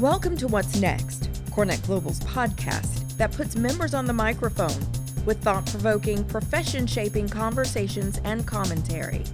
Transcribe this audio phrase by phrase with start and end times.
[0.00, 4.78] Welcome to What's Next, CoreNet Global's podcast that puts members on the microphone
[5.24, 9.24] with thought provoking, profession shaping conversations and commentary.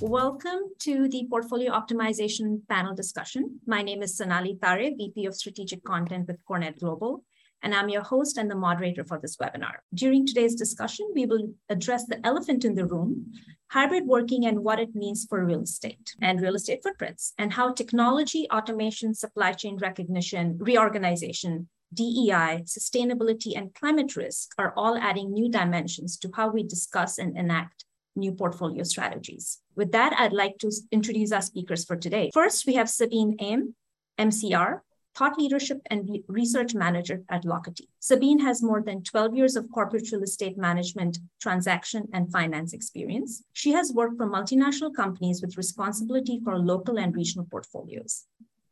[0.00, 3.60] Welcome to the Portfolio Optimization panel discussion.
[3.66, 7.22] My name is Sonali Tare, VP of Strategic Content with CoreNet Global,
[7.62, 9.74] and I'm your host and the moderator for this webinar.
[9.92, 13.30] During today's discussion, we will address the elephant in the room,
[13.70, 17.72] hybrid working and what it means for real estate and real estate footprints, and how
[17.72, 25.48] technology, automation, supply chain recognition, reorganization, DEI, sustainability, and climate risk are all adding new
[25.48, 27.84] dimensions to how we discuss and enact
[28.16, 29.58] new portfolio strategies.
[29.76, 32.30] With that, I'd like to introduce our speakers for today.
[32.34, 33.74] First, we have Sabine Aim,
[34.18, 34.80] MCR,
[35.18, 37.88] Thought Leadership and Research Manager at Locatee.
[37.98, 43.42] Sabine has more than 12 years of corporate real estate management, transaction, and finance experience.
[43.52, 48.26] She has worked for multinational companies with responsibility for local and regional portfolios.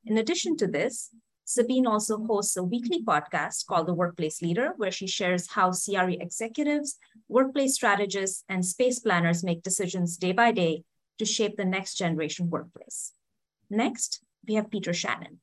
[0.05, 1.11] In addition to this,
[1.45, 6.15] Sabine also hosts a weekly podcast called The Workplace Leader, where she shares how CRE
[6.21, 6.97] executives,
[7.29, 10.85] workplace strategists, and space planners make decisions day by day
[11.19, 13.15] to shape the next generation workplace.
[13.69, 15.41] Next, we have Peter Shannon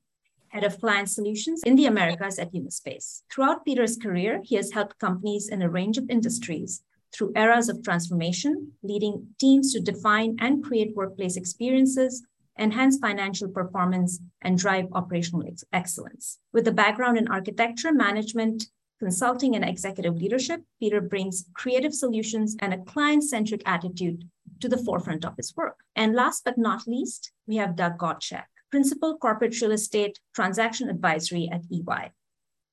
[0.54, 3.24] head of client solutions in the Americas at Unispace.
[3.32, 7.84] Throughout Peter's career, he has helped companies in a range of industries through eras of
[7.84, 12.24] transformation, leading teams to define and create workplace experiences,
[12.58, 16.40] enhance financial performance, and drive operational ex- excellence.
[16.54, 18.68] With a background in architecture, management,
[19.00, 24.30] consulting, and executive leadership, Peter brings creative solutions and a client centric attitude
[24.62, 25.80] to the forefront of his work.
[25.96, 28.53] And last but not least, we have Doug Gottschalk.
[28.74, 32.10] Principal Corporate Real Estate Transaction Advisory at EY.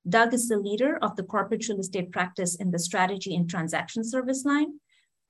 [0.08, 4.02] Doug is the leader of the corporate real estate practice in the strategy and transaction
[4.02, 4.80] service line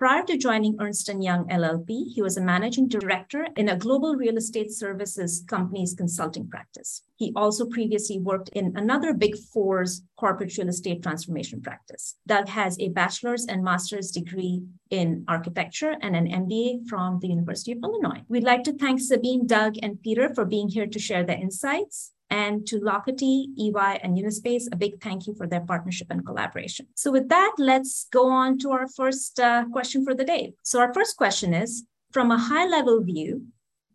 [0.01, 4.17] Prior to joining Ernst & Young LLP, he was a managing director in a global
[4.17, 7.03] real estate services company's consulting practice.
[7.17, 12.17] He also previously worked in another Big Four's corporate real estate transformation practice.
[12.27, 17.73] Doug has a bachelor's and master's degree in architecture and an MBA from the University
[17.73, 18.23] of Illinois.
[18.27, 22.13] We'd like to thank Sabine, Doug, and Peter for being here to share their insights.
[22.30, 26.86] And to Locatee, EY, and Unispace, a big thank you for their partnership and collaboration.
[26.95, 30.55] So, with that, let's go on to our first uh, question for the day.
[30.63, 33.46] So, our first question is From a high level view,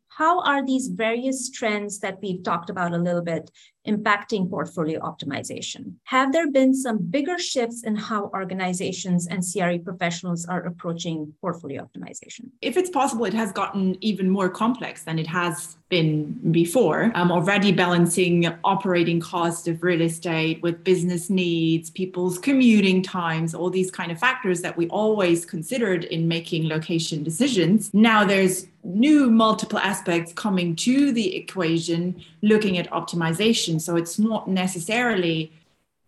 [0.09, 3.51] how are these various trends that we've talked about a little bit
[3.88, 5.94] impacting portfolio optimization?
[6.06, 11.88] Have there been some bigger shifts in how organizations and CRE professionals are approaching portfolio
[11.88, 12.50] optimization?
[12.62, 17.12] If it's possible, it has gotten even more complex than it has been before.
[17.13, 23.69] Um, already balancing operating cost of real estate with business needs, people's commuting times, all
[23.69, 27.94] these kind of factors that we always considered in making location decisions.
[27.94, 34.47] Now there's new multiple aspects coming to the equation looking at optimization so it's not
[34.47, 35.52] necessarily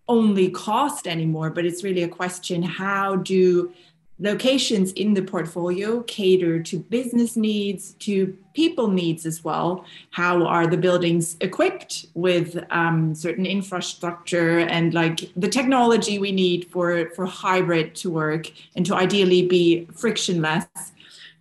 [0.07, 3.71] only cost anymore, but it's really a question how do
[4.19, 9.85] locations in the portfolio cater to business needs, to people needs as well?
[10.11, 16.67] How are the buildings equipped with um, certain infrastructure and like the technology we need
[16.71, 20.65] for, for hybrid to work and to ideally be frictionless?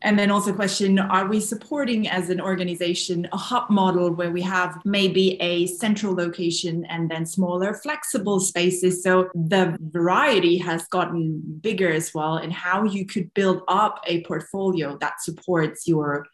[0.06, 4.40] And then also question, are we supporting as an organization a hub model where we
[4.42, 9.02] have maybe a central location and then smaller flexible spaces?
[9.02, 14.22] So the variety has gotten bigger as well in how you could build up a
[14.22, 16.24] portfolio that supports your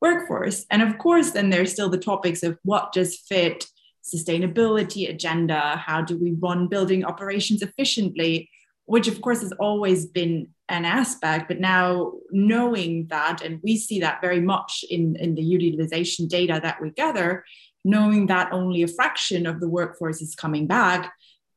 [0.00, 0.66] workforce.
[0.68, 3.64] And of course, then there's still the topics of what does fit
[4.02, 5.76] sustainability agenda?
[5.76, 8.50] How do we run building operations efficiently?
[8.86, 14.00] Which of course has always been an aspect but now knowing that and we see
[14.00, 17.44] that very much in, in the utilization data that we gather
[17.84, 21.12] knowing that only a fraction of the workforce is coming back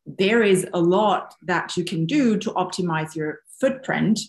[0.06, 4.20] there is a lot that you can do to optimize your footprint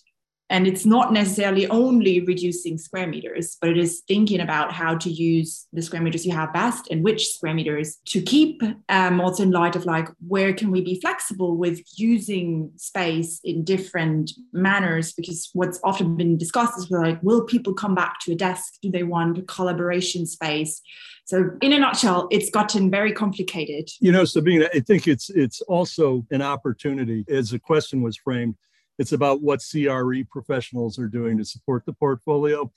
[0.55, 5.11] and it's not necessarily only reducing square meters, but it is thinking about how to
[5.11, 8.62] use the square meters you have best and which square meters to keep.
[8.89, 13.65] Um, also, in light of like, where can we be flexible with using space in
[13.65, 15.12] different manners?
[15.12, 18.75] Because what's often been discussed is like, will people come back to a desk?
[18.81, 20.81] Do they want collaboration space?
[21.25, 23.91] So, in a nutshell, it's gotten very complicated.
[23.99, 28.55] You know, Sabina, I think it's it's also an opportunity, as the question was framed
[28.99, 32.70] it's about what CRE professionals are doing to support the portfolio.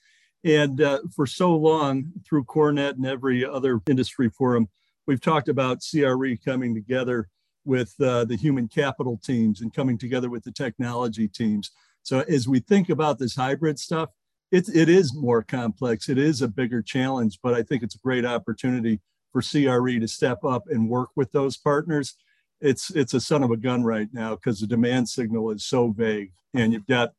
[0.43, 4.69] And uh, for so long, through CoreNet and every other industry forum,
[5.05, 7.29] we've talked about CRE coming together
[7.65, 11.71] with uh, the human capital teams and coming together with the technology teams.
[12.03, 14.09] So as we think about this hybrid stuff,
[14.51, 16.07] it, it is more complex.
[16.07, 19.01] It is a bigger challenge, but I think it's a great opportunity
[19.33, 22.15] for CRE to step up and work with those partners,
[22.62, 25.92] it's it's a son of a gun right now because the demand signal is so
[25.92, 27.12] vague, and you've got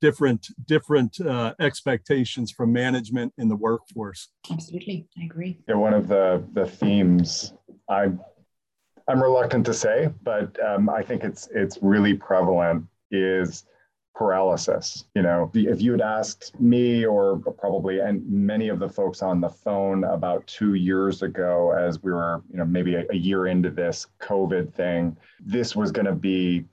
[0.00, 4.28] different different uh, expectations from management in the workforce.
[4.50, 5.58] Absolutely, I agree.
[5.68, 7.52] Yeah, one of the the themes
[7.88, 8.20] I'm
[9.08, 13.64] I'm reluctant to say, but um, I think it's it's really prevalent is
[14.18, 15.04] paralysis.
[15.14, 19.40] You know, if you had asked me or probably and many of the folks on
[19.40, 23.46] the phone about two years ago, as we were, you know, maybe a, a year
[23.46, 26.64] into this COVID thing, this was going to be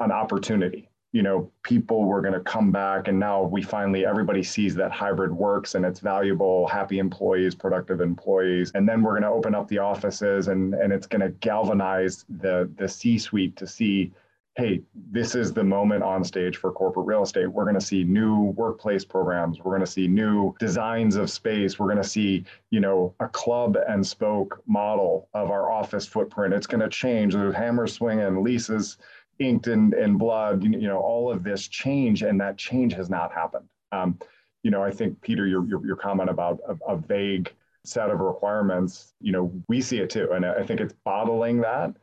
[0.00, 0.88] an opportunity.
[1.12, 4.92] You know, people were going to come back, and now we finally everybody sees that
[4.92, 9.54] hybrid works and it's valuable, happy employees, productive employees, and then we're going to open
[9.54, 14.12] up the offices, and and it's going to galvanize the the C-suite to see
[14.56, 17.46] hey, this is the moment on stage for corporate real estate.
[17.46, 19.58] We're going to see new workplace programs.
[19.58, 21.78] We're going to see new designs of space.
[21.78, 26.52] We're going to see, you know, a club and spoke model of our office footprint.
[26.52, 27.34] It's going to change.
[27.34, 28.98] There's hammer swinging, leases
[29.38, 33.32] inked in, in blood, you know, all of this change, and that change has not
[33.32, 33.66] happened.
[33.92, 34.18] Um,
[34.62, 37.52] you know, I think Peter, your your, your comment about a, a vague
[37.84, 41.94] set of requirements, you know, we see it too, and I think it's bottling that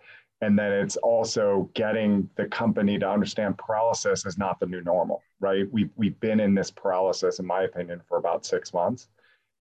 [0.41, 5.23] and then it's also getting the company to understand paralysis is not the new normal,
[5.39, 5.65] right?
[5.71, 9.07] We've, we've been in this paralysis, in my opinion, for about six months.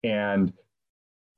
[0.03, 0.51] And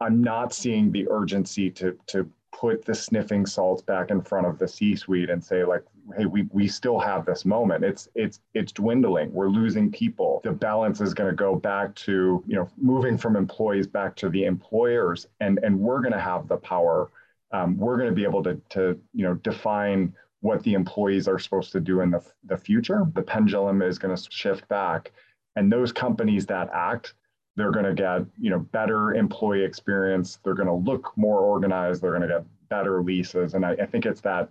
[0.01, 4.57] I'm not seeing the urgency to, to put the sniffing salts back in front of
[4.57, 5.83] the C-suite and say like,
[6.17, 7.83] hey, we, we still have this moment.
[7.83, 9.31] It's it's it's dwindling.
[9.31, 10.41] We're losing people.
[10.43, 14.29] The balance is going to go back to, you know, moving from employees back to
[14.29, 15.27] the employers.
[15.39, 17.11] And, and we're going to have the power
[17.51, 21.39] um, we're going to be able to, to you know define what the employees are
[21.39, 23.05] supposed to do in the, the future.
[23.13, 25.11] The pendulum is going to shift back.
[25.55, 27.13] And those companies that act
[27.55, 30.39] they're going to get you know better employee experience.
[30.43, 32.01] They're going to look more organized.
[32.01, 33.53] They're going to get better leases.
[33.53, 34.49] And I, I think it's that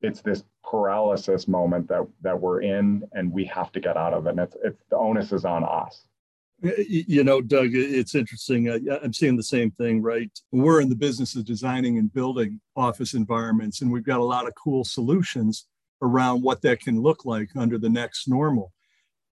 [0.00, 4.26] it's this paralysis moment that that we're in and we have to get out of
[4.26, 4.30] it.
[4.30, 6.06] And it's, it's the onus is on us
[6.62, 8.70] you know, Doug, it's interesting.
[8.70, 10.30] I'm seeing the same thing, right?
[10.52, 14.46] We're in the business of designing and building office environments, and we've got a lot
[14.46, 15.66] of cool solutions
[16.02, 18.72] around what that can look like under the next normal.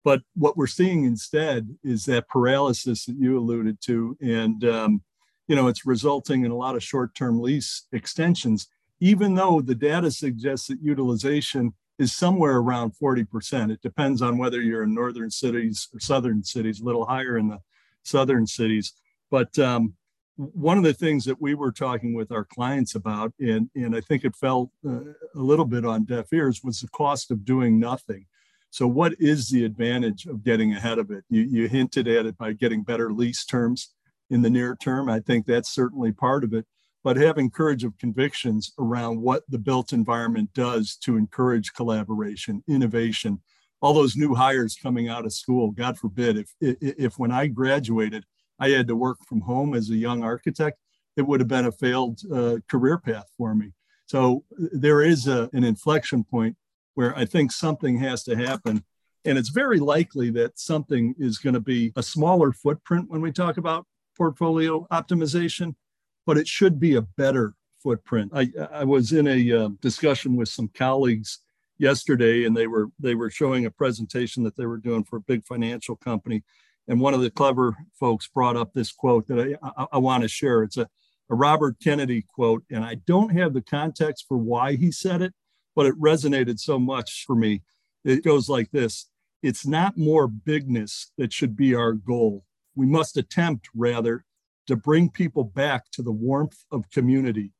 [0.03, 5.01] But what we're seeing instead is that paralysis that you alluded to, and um,
[5.47, 8.67] you know, it's resulting in a lot of short-term lease extensions,
[8.99, 13.71] even though the data suggests that utilization is somewhere around 40%.
[13.71, 17.49] It depends on whether you're in northern cities or southern cities, a little higher in
[17.49, 17.59] the
[18.03, 18.93] southern cities.
[19.29, 19.93] But um,
[20.35, 24.01] one of the things that we were talking with our clients about, and, and I
[24.01, 24.99] think it fell uh,
[25.35, 28.25] a little bit on deaf ears, was the cost of doing nothing.
[28.71, 31.23] So, what is the advantage of getting ahead of it?
[31.29, 33.89] You, you hinted at it by getting better lease terms
[34.31, 35.09] in the near term.
[35.09, 36.65] I think that's certainly part of it
[37.03, 43.41] but having courage of convictions around what the built environment does to encourage collaboration, innovation,
[43.81, 45.71] all those new hires coming out of school.
[45.71, 48.23] God forbid, if, if, if when I graduated,
[48.57, 50.79] I had to work from home as a young architect,
[51.17, 53.73] it would have been a failed uh, career path for me.
[54.05, 56.55] So there is a, an inflection point
[56.93, 58.83] where I think something has to happen.
[59.25, 63.31] And it's very likely that something is going to be a smaller footprint when we
[63.31, 63.85] talk about
[64.15, 65.75] portfolio optimization
[66.25, 68.31] but it should be a better footprint.
[68.33, 71.39] I, I was in a uh, discussion with some colleagues
[71.77, 75.21] yesterday, and they were they were showing a presentation that they were doing for a
[75.21, 76.43] big financial company,
[76.87, 80.23] and one of the clever folks brought up this quote that I, I, I want
[80.23, 80.63] to share.
[80.63, 80.87] It's a,
[81.29, 85.33] a Robert Kennedy quote, and I don't have the context for why he said it,
[85.75, 87.61] but it resonated so much for me.
[88.05, 89.09] It goes like this:
[89.41, 92.45] It's not more bigness that should be our goal.
[92.75, 94.25] We must attempt rather
[94.67, 97.51] to bring people back to the warmth of community,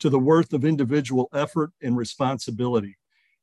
[0.00, 2.96] to the worth of individual effort and responsibility,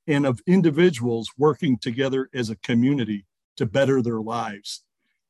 [0.08, 3.26] and of individuals working together as a community
[3.58, 4.84] to better their lives.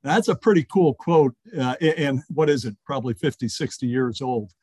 [0.03, 1.35] That's a pretty cool quote.
[1.57, 2.75] Uh, and what is it?
[2.85, 4.53] Probably 50, 60 years old.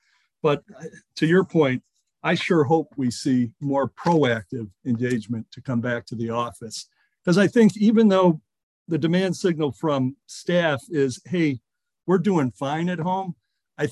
[0.42, 0.84] But uh,
[1.16, 1.82] to your point,
[2.22, 6.88] I sure hope we see more proactive engagement to come back to the office.
[7.22, 8.40] Because I think even though
[8.88, 11.60] the demand signal from staff is, hey,
[12.06, 13.34] we're doing fine at home.
[13.78, 13.88] I,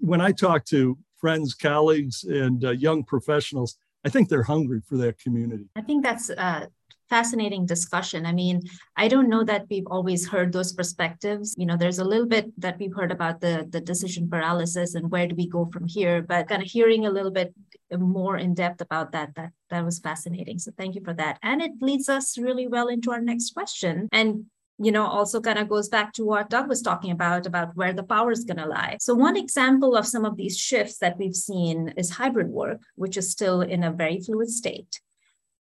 [0.00, 4.96] when I talk to friends, colleagues, and uh, young professionals, I think they're hungry for
[4.98, 5.66] that community.
[5.76, 6.68] I think that's a
[7.08, 8.24] fascinating discussion.
[8.24, 8.62] I mean,
[8.96, 11.54] I don't know that we've always heard those perspectives.
[11.58, 15.10] You know, there's a little bit that we've heard about the, the decision paralysis and
[15.10, 17.54] where do we go from here, but kind of hearing a little bit
[17.96, 20.58] more in depth about that, that, that was fascinating.
[20.58, 21.38] So thank you for that.
[21.42, 24.08] And it leads us really well into our next question.
[24.10, 24.46] And
[24.82, 27.92] you know, also kind of goes back to what Doug was talking about, about where
[27.92, 28.96] the power is going to lie.
[29.00, 33.16] So, one example of some of these shifts that we've seen is hybrid work, which
[33.16, 35.00] is still in a very fluid state.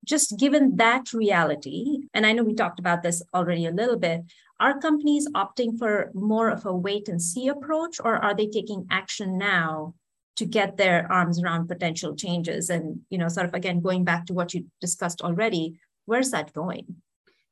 [0.04, 4.22] Just given that reality, and I know we talked about this already a little bit,
[4.60, 8.86] are companies opting for more of a wait and see approach, or are they taking
[8.92, 9.96] action now
[10.36, 12.70] to get their arms around potential changes?
[12.70, 16.54] And, you know, sort of again, going back to what you discussed already, where's that
[16.54, 16.98] going?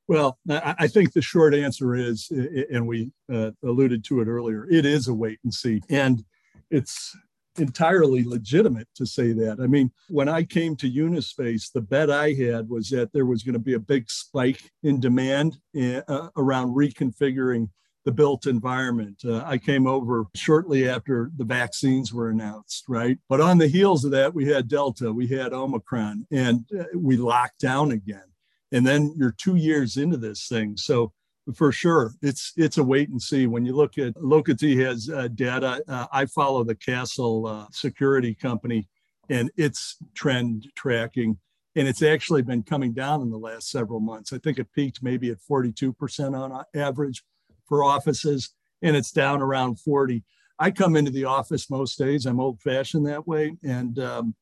[0.08, 4.86] Well, I think the short answer is, and we uh, alluded to it earlier, it
[4.86, 5.82] is a wait and see.
[5.90, 6.26] And
[6.70, 7.16] it's
[7.58, 9.60] entirely legitimate to say that.
[9.62, 13.44] I mean, when I came to Unispace, the bet I had was that there was
[13.44, 17.70] going to be a big spike in demand uh, around reconfiguring
[18.06, 19.22] the built environment.
[19.26, 23.18] Uh, I came over shortly after the vaccines were announced, right?
[23.30, 27.16] But on the heels of that, we had Delta, we had Omicron, and uh, we
[27.16, 28.33] locked down again
[28.74, 30.75] and then you're two years into this thing.
[30.75, 31.13] So
[31.56, 33.48] for sure, it's it's a wait and see.
[33.48, 38.34] When you look at Locatee has uh, data, uh, I follow the Kastle uh, Security
[38.34, 38.88] Company,
[39.30, 41.38] and its trend tracking,
[41.75, 44.34] and it's actually been coming down in the last several months.
[44.34, 47.24] I think it peaked maybe at 42% on average
[47.68, 50.24] for offices, and it's down around 40.
[50.60, 52.25] I come into the office most days.
[52.25, 54.36] I'm old fashioned that way, and um,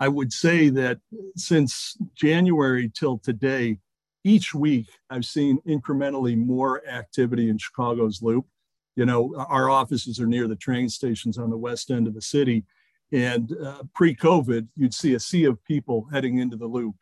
[0.00, 0.98] I would say that
[1.36, 3.78] since January till today,
[4.24, 8.46] each week I've seen incrementally more activity in Chicago's loop.
[8.96, 12.22] You know, our offices are near the train stations on the west end of the
[12.22, 12.64] city.
[13.10, 16.94] And uh, pre COVID, you'd see a sea of people heading into the loop.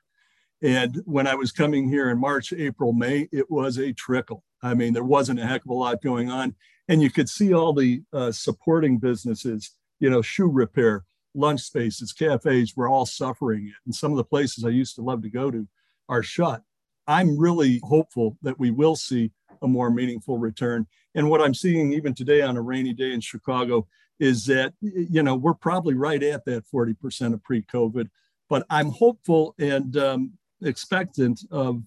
[0.63, 4.45] And when I was coming here in March, April, May, it was a trickle.
[4.63, 6.55] I mean, there wasn't a heck of a lot going on.
[6.89, 9.71] And you could see all the uh, supporting businesses,
[10.01, 13.75] you know, shoe repair, lunch spaces, cafes, we're all suffering it.
[13.87, 15.67] And some of the places I used to love to go to
[16.09, 16.63] are shut.
[17.07, 19.33] I'm really hopeful that we will see
[19.63, 20.87] a more meaningful return.
[21.15, 23.87] And what I'm seeing even today on a rainy day in Chicago
[24.19, 28.09] is that, you know, we're probably right at that 40% of pre COVID.
[28.49, 30.33] But I'm hopeful and um,
[30.63, 31.83] expectant of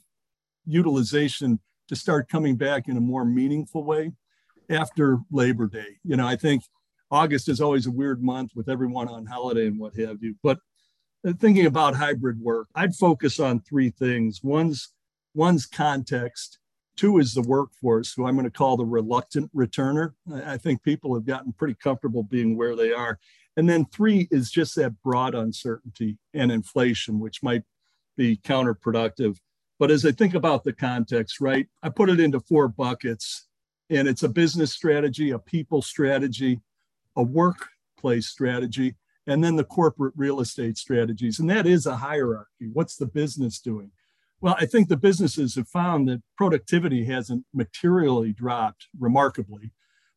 [0.66, 1.60] utilization
[1.90, 4.12] to start coming back in a more meaningful way
[4.70, 5.98] after Labor Day.
[6.04, 6.64] You know, I think
[7.13, 10.36] August is always a weird month with everyone on holiday and what have you.
[10.41, 10.58] But
[11.25, 14.41] uh, thinking about hybrid work, I'd focus on three things.
[14.43, 14.91] One's
[15.36, 16.58] one's context.
[16.98, 20.13] Two is the workforce, who I'm going to call the reluctant returner.
[20.43, 23.20] I think people have gotten pretty comfortable being where they are.
[23.58, 27.62] And then three is just that broad uncertainty and inflation, which might
[28.17, 29.38] be counterproductive.
[29.77, 33.48] But as I think about the context, right, I put it into four buckets.
[33.91, 36.60] And it's a business strategy, a people strategy,
[37.15, 38.96] a workplace strategy,
[39.27, 41.39] and then the corporate real estate strategies.
[41.39, 42.70] And that is a hierarchy.
[42.72, 43.91] What's the business doing?
[44.41, 49.72] Well, I think the businesses have found that productivity hasn't materially dropped remarkably,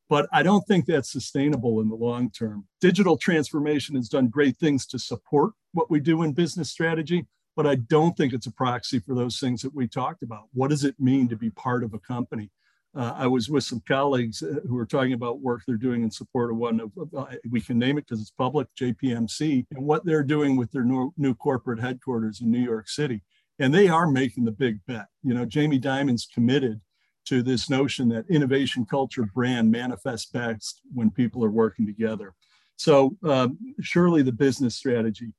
[0.09, 2.67] but I don't think that's sustainable in the long term.
[2.81, 7.69] Digital transformation has done great things to support what we do in business strategy, but
[7.69, 10.49] I don't think it's a proxy for those things that we talked about.
[10.53, 12.51] What does it mean to be part of a company?
[12.97, 16.11] Uh, I was with some colleagues uh, who were talking about work they're doing in
[16.11, 20.05] support of one of, uh, we can name it because it's public, JPMC, and what
[20.05, 23.23] they're doing with their new, new corporate headquarters in New York City.
[23.59, 25.07] And they are making the big bet.
[25.23, 26.81] You know, Jamie Dimon's committed
[27.27, 32.35] to this notion that innovation culture brand manifests best when people are working together.
[32.77, 35.33] So um, surely the business strategy.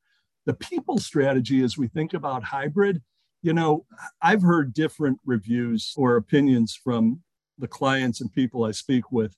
[0.45, 3.01] The people strategy, as we think about hybrid,
[3.41, 3.85] you know,
[4.21, 7.21] I've heard different reviews or opinions from
[7.57, 9.35] the clients and people I speak with.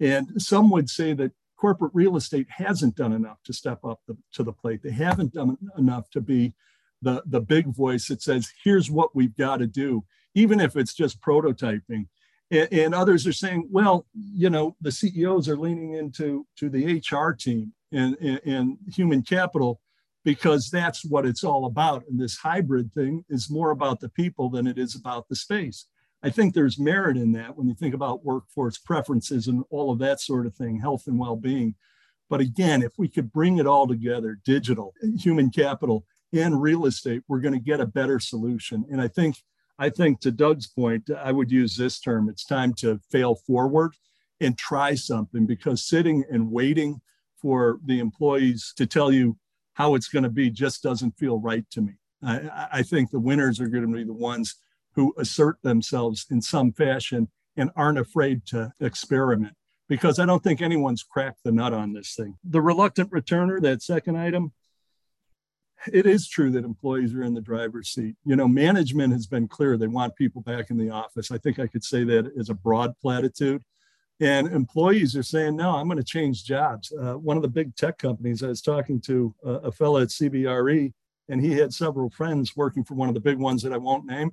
[0.00, 4.16] And some would say that corporate real estate hasn't done enough to step up the,
[4.32, 4.82] to the plate.
[4.82, 6.54] They haven't done enough to be
[7.02, 10.94] the, the big voice that says, here's what we've got to do, even if it's
[10.94, 12.08] just prototyping.
[12.50, 17.02] And, and, others are saying, well, you know, the CEOs are leaning into to the
[17.10, 19.80] HR team and, and, and human capital
[20.24, 22.04] because that's what it's all about.
[22.08, 25.86] And this hybrid thing is more about the people than it is about the space.
[26.22, 29.98] I think there's merit in that when you think about workforce preferences and all of
[30.00, 31.74] that sort of thing, health and well being.
[32.28, 37.22] But again, if we could bring it all together digital, human capital, and real estate,
[37.28, 38.84] we're going to get a better solution.
[38.90, 39.36] And I think,
[39.78, 43.94] I think to Doug's point, I would use this term it's time to fail forward
[44.40, 47.00] and try something because sitting and waiting
[47.40, 49.36] for the employees to tell you
[49.74, 51.92] how it's going to be just doesn't feel right to me.
[52.22, 54.56] I, I think the winners are going to be the ones
[54.96, 59.54] who assert themselves in some fashion and aren't afraid to experiment
[59.88, 62.36] because I don't think anyone's cracked the nut on this thing.
[62.42, 64.52] The reluctant returner, that second item,
[65.92, 68.16] it is true that employees are in the driver's seat.
[68.24, 71.30] You know, management has been clear they want people back in the office.
[71.30, 73.62] I think I could say that as a broad platitude.
[74.18, 76.90] And employees are saying, no, I'm going to change jobs.
[76.90, 80.08] Uh, one of the big tech companies, I was talking to a, a fellow at
[80.08, 80.94] CBRE,
[81.28, 84.06] and he had several friends working for one of the big ones that I won't
[84.06, 84.32] name.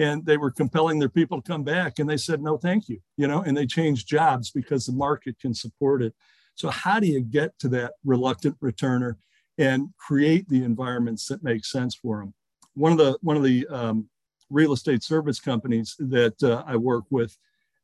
[0.00, 1.98] And they were compelling their people to come back.
[1.98, 3.00] And they said, no, thank you.
[3.18, 6.14] You know, and they changed jobs because the market can support it.
[6.54, 9.16] So, how do you get to that reluctant returner
[9.58, 12.34] and create the environments that make sense for them?
[12.74, 14.08] One of the, one of the um,
[14.48, 17.36] real estate service companies that uh, I work with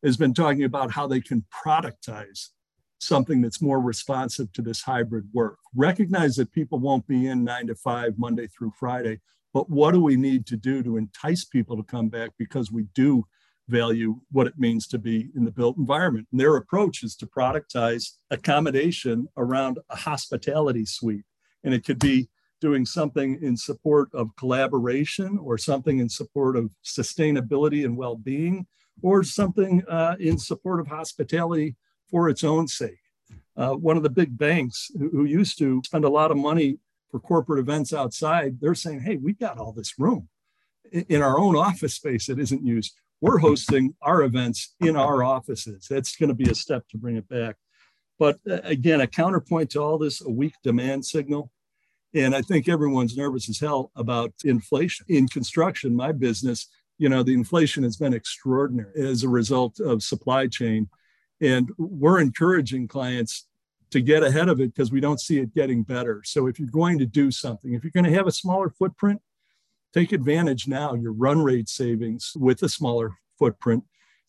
[0.03, 2.49] has been talking about how they can productize
[2.99, 5.59] something that's more responsive to this hybrid work.
[5.75, 9.21] Recognize that people won't be in nine to five, Monday through Friday,
[9.57, 12.83] but what do we need to do to entice people to come back because we
[12.95, 13.25] do
[13.69, 16.29] value what it means to be in the built environment?
[16.31, 21.25] And their approach is to productize accommodation around a hospitality suite.
[21.65, 22.29] And it could be
[22.61, 28.67] doing something in support of collaboration or something in support of sustainability and well being
[29.01, 31.77] or something uh, in support of hospitality
[32.11, 33.01] for its own sake.
[33.57, 36.79] Uh, one of the big banks who, who, used to spend a lot of money
[37.11, 40.29] for corporate events outside, they're saying, hey, we've got all this room
[40.93, 42.95] in, our own office space that isn't used.
[43.21, 45.87] We're hosting our events in our offices.
[45.89, 47.57] That's going to be a step to bring it back.
[48.19, 51.51] But uh, again, a counterpoint to all this, a weak demand signal.
[52.15, 55.07] And I think everyone's nervous as hell about inflation.
[55.09, 60.03] In construction, my business, you know, the inflation has been extraordinary as a result of
[60.03, 60.89] supply chain.
[61.41, 63.47] And we're encouraging clients
[63.97, 66.23] to get ahead of it because we don't see it getting better.
[66.25, 69.21] So if you're going to do something, if you're going to have a smaller footprint,
[69.95, 70.95] take advantage now.
[70.95, 73.85] Your run rate savings with a smaller footprint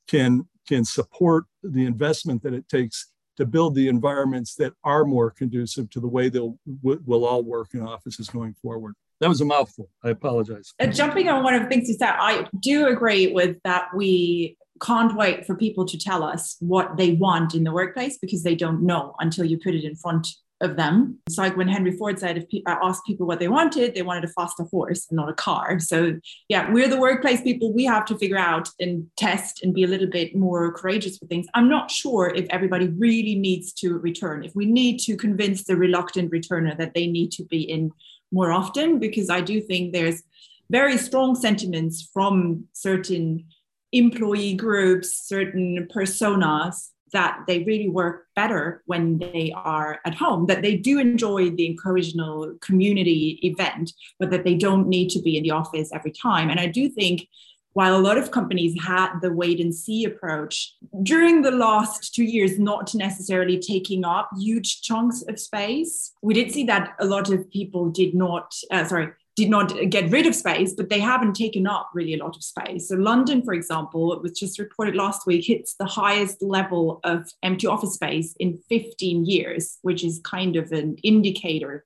[0.08, 3.08] can can support the investment that it takes
[3.38, 7.74] to build the environments that are more conducive to the way they'll will all work
[7.74, 9.90] in offices going forward that was a mouthful.
[10.04, 10.74] I apologize.
[10.80, 13.88] Uh, jumping on one of the things you said, I do agree with that.
[13.96, 18.44] We can't wait for people to tell us what they want in the workplace because
[18.44, 20.28] they don't know until you put it in front
[20.60, 21.20] of them.
[21.28, 24.02] It's like when Henry Ford said, if pe- I asked people what they wanted, they
[24.02, 25.80] wanted a faster horse, and not a car.
[25.80, 27.74] So, yeah, we're the workplace people.
[27.74, 31.30] We have to figure out and test and be a little bit more courageous with
[31.30, 31.46] things.
[31.54, 35.76] I'm not sure if everybody really needs to return, if we need to convince the
[35.76, 37.92] reluctant returner that they need to be in
[38.32, 40.24] more often because I do think there's
[40.70, 43.46] very strong sentiments from certain
[43.92, 50.62] employee groups, certain personas that they really work better when they are at home, that
[50.62, 55.44] they do enjoy the occasional community event, but that they don't need to be in
[55.44, 56.50] the office every time.
[56.50, 57.28] And I do think
[57.74, 60.74] while a lot of companies had the wait and see approach
[61.04, 66.52] during the last two years, not necessarily taking up huge chunks of space, we did
[66.52, 70.34] see that a lot of people did not, uh, sorry, did not get rid of
[70.34, 72.90] space, but they haven't taken up really a lot of space.
[72.90, 77.32] So, London, for example, it was just reported last week, hits the highest level of
[77.44, 81.86] empty office space in 15 years, which is kind of an indicator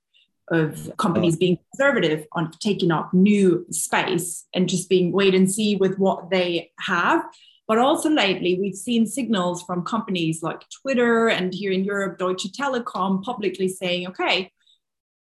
[0.49, 5.75] of companies being conservative on taking up new space and just being wait and see
[5.75, 7.21] with what they have.
[7.67, 12.47] But also lately, we've seen signals from companies like Twitter and here in Europe, Deutsche
[12.51, 14.51] Telekom publicly saying, okay,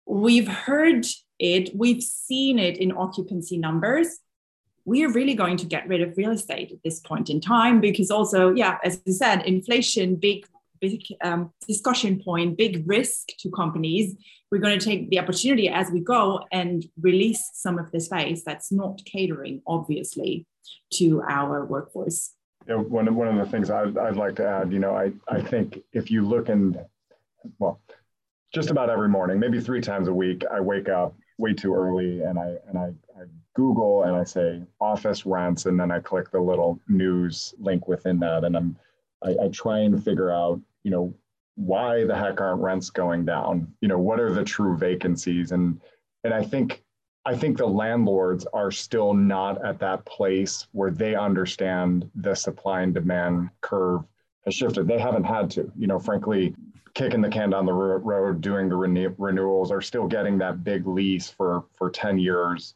[0.06, 1.06] we've heard
[1.40, 4.20] it, we've seen it in occupancy numbers.
[4.86, 7.82] We are really going to get rid of real estate at this point in time
[7.82, 10.46] because also, yeah, as you said, inflation, big
[10.80, 14.16] big um, discussion point, big risk to companies.
[14.52, 18.44] We're going to take the opportunity as we go and release some of the space
[18.46, 20.46] that's not catering, obviously,
[20.94, 22.32] to our workforce.
[22.68, 25.14] Yeah, one, of, one of the things I'd, I'd like to add, you know, I,
[25.28, 26.78] I think if you look in,
[27.60, 27.82] well,
[28.54, 32.22] just about every morning, maybe three times a week, I wake up way too early
[32.22, 36.32] and I and I, I, Google and I say office rents and then I click
[36.32, 38.78] the little news link within that and I'm
[39.24, 41.14] I, I try and figure out, you know,
[41.56, 43.74] why the heck aren't rents going down?
[43.82, 45.52] You know, what are the true vacancies?
[45.52, 45.82] And
[46.24, 46.84] and I think
[47.26, 52.82] I think the landlords are still not at that place where they understand the supply
[52.82, 54.04] and demand curve
[54.46, 54.88] has shifted.
[54.88, 56.56] They haven't had to, you know, frankly,
[56.98, 60.88] kicking the can down the road, doing the renew- renewals, are still getting that big
[60.88, 62.74] lease for for 10 years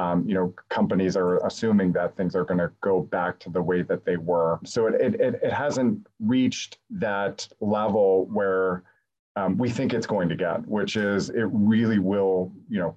[0.00, 3.60] um, you know, companies are assuming that things are going to go back to the
[3.60, 4.58] way that they were.
[4.64, 8.84] So it, it, it hasn't reached that level where
[9.36, 12.96] um, we think it's going to get, which is it really will, you know,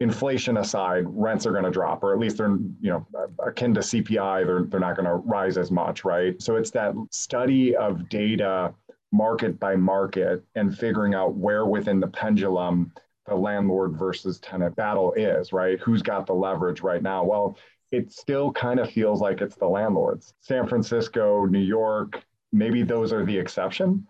[0.00, 3.06] inflation aside, rents are going to drop, or at least they're, you know,
[3.38, 6.40] akin to CPI, they're, they're not going to rise as much, right?
[6.42, 8.74] So it's that study of data
[9.14, 12.92] market by market and figuring out where within the pendulum
[13.26, 15.80] the landlord versus tenant battle is, right?
[15.80, 17.24] Who's got the leverage right now?
[17.24, 17.56] Well,
[17.92, 20.34] it still kind of feels like it's the landlords.
[20.40, 22.22] San Francisco, New York,
[22.52, 24.06] maybe those are the exception.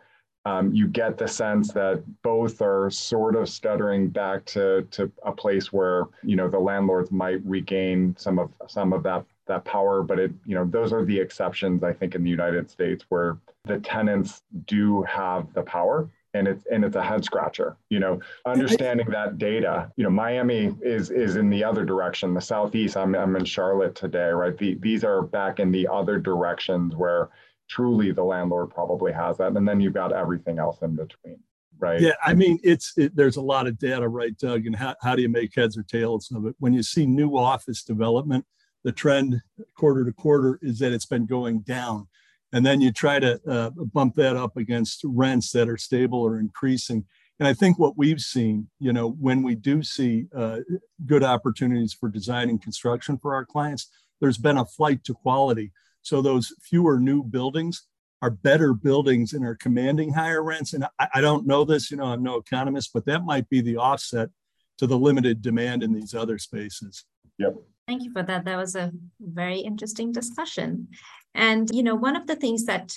[0.46, 5.32] Um, you get the sense that both are sort of stuttering back to, to a
[5.32, 10.02] place where you know the landlords might regain some of some of that that power,
[10.02, 13.38] but it you know those are the exceptions I think in the United States where
[13.64, 18.20] the tenants do have the power and it's and it's a head scratcher you know?
[18.46, 22.34] Understanding that data you know miami is is in the other direction.
[22.34, 24.56] The southeast i'm, I'm in charlotte today right?
[24.56, 27.30] The, these are back in the other directions where
[27.68, 31.38] truly the landlord probably has that and then you've got everything else in between
[31.78, 32.00] right?
[32.00, 35.16] Yeah i mean it's it, there's a lot of data right doug and how, how
[35.16, 36.54] do you make heads or tails of it?
[36.58, 38.44] When you see new office development
[38.82, 39.40] the trend
[39.74, 42.06] quarter to quarter is that it's been going down
[42.54, 46.38] and then you try to uh, bump that up against rents that are stable or
[46.38, 47.04] increasing.
[47.40, 50.60] And i think what we've seen you know when we do see uh,
[51.04, 53.90] good opportunities for design and construction for our clients
[54.20, 55.72] there's been a flight to quality.
[56.02, 57.86] So those fewer new buildings
[58.22, 60.72] are better buildings and are commanding higher rents.
[60.72, 63.60] And I, I don't know this you know i'm no economist but that might be
[63.60, 64.30] the offset
[64.78, 67.04] to the limited demand in these other spaces.
[67.38, 67.56] Yep.
[67.86, 68.44] Thank you for that.
[68.44, 70.88] That was a very interesting discussion.
[71.34, 72.94] And, you know, one of the things that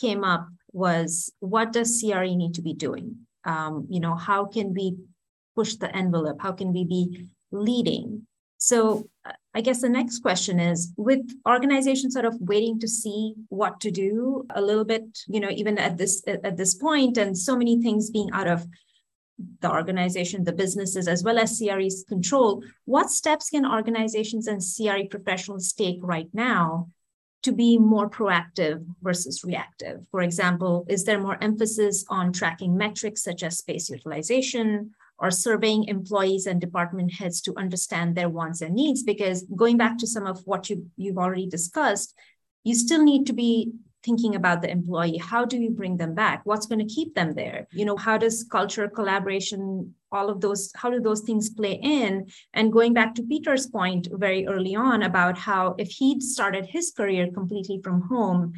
[0.00, 3.26] came up was what does CRE need to be doing?
[3.44, 4.96] Um, you know, how can we
[5.56, 6.40] push the envelope?
[6.40, 8.26] How can we be leading?
[8.58, 13.34] So uh, I guess the next question is with organizations sort of waiting to see
[13.48, 17.36] what to do a little bit, you know, even at this at this point, and
[17.36, 18.66] so many things being out of
[19.60, 25.08] the organization, the businesses, as well as CRE's control, what steps can organizations and CRE
[25.10, 26.90] professionals take right now
[27.42, 30.00] to be more proactive versus reactive?
[30.10, 35.84] For example, is there more emphasis on tracking metrics such as space utilization or surveying
[35.84, 39.02] employees and department heads to understand their wants and needs?
[39.02, 42.14] Because going back to some of what you, you've already discussed,
[42.64, 46.42] you still need to be thinking about the employee how do you bring them back?
[46.44, 47.66] What's going to keep them there?
[47.72, 52.26] You know how does culture collaboration all of those how do those things play in?
[52.52, 56.90] And going back to peter's point very early on about how if he'd started his
[56.90, 58.52] career completely from home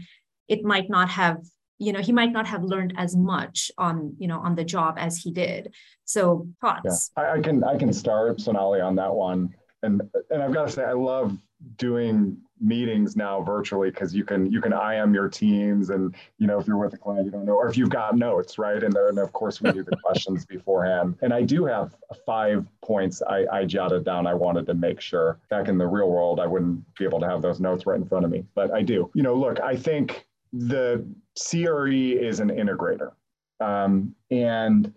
[0.49, 1.39] it might not have
[1.79, 4.97] you know he might not have learned as much on you know on the job
[4.99, 5.75] as he did.
[6.05, 7.11] So thoughts?
[7.17, 7.23] Yeah.
[7.23, 9.55] I, I can i can start sonali on that one.
[9.83, 11.37] And and i've got to say i love
[11.77, 16.61] doing meetings now virtually because you can you can IM your teams and you know
[16.61, 18.85] if you're with a client you don't know or if you've got notes right?
[18.85, 21.17] And then of course we do the questions beforehand.
[21.23, 25.41] And I do have five points I, I jotted down I wanted to make sure.
[25.51, 28.07] Back in the real world I wouldn't be able to have those notes right in
[28.07, 29.11] front of me but I do.
[29.15, 31.05] You know look I think the
[31.37, 33.13] CRE is an integrator.
[33.61, 34.93] Um, and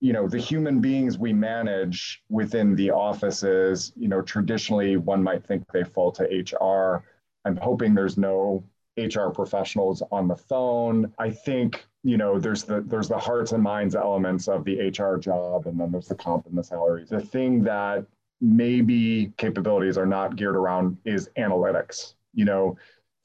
[0.00, 5.44] you know the human beings we manage within the offices you know traditionally one might
[5.44, 7.04] think they fall to hr
[7.44, 8.62] i'm hoping there's no
[8.98, 11.12] hr professionals on the phone.
[11.18, 15.16] I think you know there's the there's the hearts and minds elements of the hr
[15.16, 18.04] job and then there's the comp and the salaries the thing that
[18.40, 22.14] maybe capabilities are not geared around is analytics.
[22.34, 22.76] You know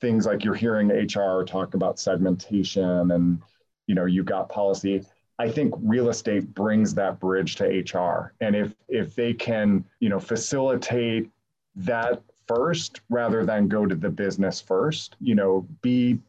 [0.02, 3.42] things like you're hearing hr talk about segmentation and
[3.88, 5.04] you know you've got policy
[5.40, 8.34] I think real estate brings that bridge to HR.
[8.42, 11.30] And if if they can, you know, facilitate
[11.76, 12.22] that
[12.54, 15.16] first rather than go to the business first.
[15.20, 16.20] You know be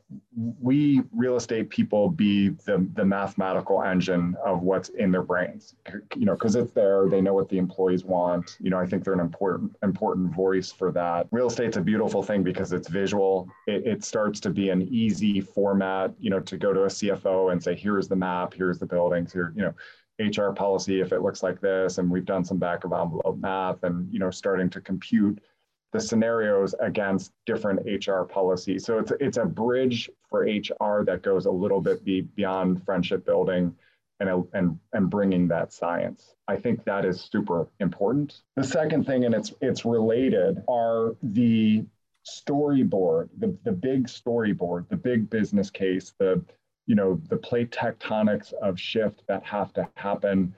[0.61, 5.75] we real estate people be the, the mathematical engine of what's in their brains.
[6.17, 8.57] You know because it's there they know what the employees want.
[8.61, 11.27] You know i think they're an important important voice for that.
[11.31, 13.49] Real estate's a beautiful thing because it's visual.
[13.67, 17.53] It, it starts to be an easy format you know to go to a cfo
[17.53, 19.75] and say here's the map here's the buildings here you know
[20.21, 23.83] HR policy if it looks like this, and we've done some back of envelope math,
[23.83, 25.41] and you know, starting to compute
[25.95, 28.85] the scenarios against different HR policies.
[28.85, 33.25] So it's it's a bridge for HR that goes a little bit be, beyond friendship
[33.25, 33.73] building
[34.19, 36.35] and, and, and bringing that science.
[36.49, 38.43] I think that is super important.
[38.57, 41.85] The second thing, and it's it's related, are the
[42.27, 46.45] storyboard, the, the big storyboard, the big business case, the
[46.87, 50.57] you know the plate tectonics of shift that have to happen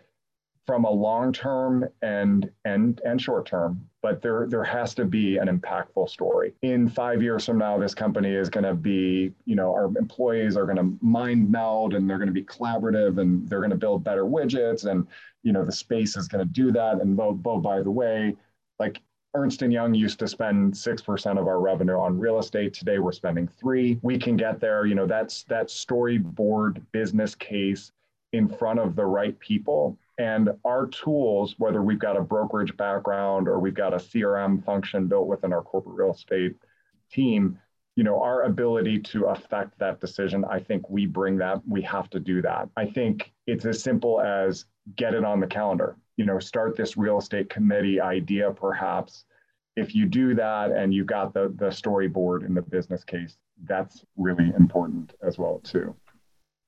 [0.67, 5.39] from a long term and and and short term but there there has to be
[5.39, 9.55] an impactful story in five years from now this company is going to be you
[9.55, 13.49] know our employees are going to mind meld and they're going to be collaborative and
[13.49, 15.07] they're going to build better widgets and
[15.43, 18.35] you know the space is going to do that and bo, bo by the way
[18.79, 19.01] like
[19.35, 22.73] Ernst & Young used to spend 6% of our revenue on real estate.
[22.73, 23.99] Today we're spending 3.
[24.01, 27.93] We can get there, you know, that's that storyboard business case
[28.33, 33.49] in front of the right people And our tools, whether we've got a brokerage background
[33.49, 36.57] or we've got a CRM function built within our corporate real estate
[37.11, 37.59] team,
[37.97, 42.09] you know, our ability to affect that decision, I think we bring that, we have
[42.11, 42.69] to do that.
[42.77, 46.97] I think it's as simple as get it on the calendar, you know, start this
[46.97, 49.25] real estate committee idea perhaps.
[49.77, 54.05] If you do that and you've got the, the storyboard in the business case, that's
[54.17, 55.95] really important as well too.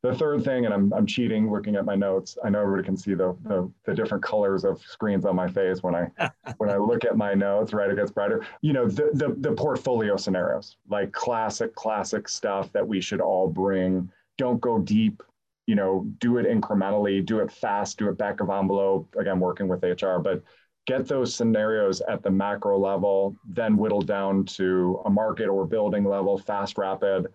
[0.08, 2.38] The third thing, and I'm, I'm cheating looking at my notes.
[2.42, 5.82] I know everybody can see the, the, the different colors of screens on my face
[5.82, 6.08] when I
[6.56, 7.90] when I look at my notes, right?
[7.90, 8.46] It gets brighter.
[8.62, 13.48] You know, the, the the portfolio scenarios, like classic, classic stuff that we should all
[13.48, 14.10] bring.
[14.38, 15.22] Don't go deep,
[15.66, 19.14] you know, do it incrementally, do it fast, do it back of envelope.
[19.18, 20.42] Again, working with HR, but
[20.86, 26.04] get those scenarios at the macro level, then whittle down to a market or building
[26.04, 27.26] level, fast, rapid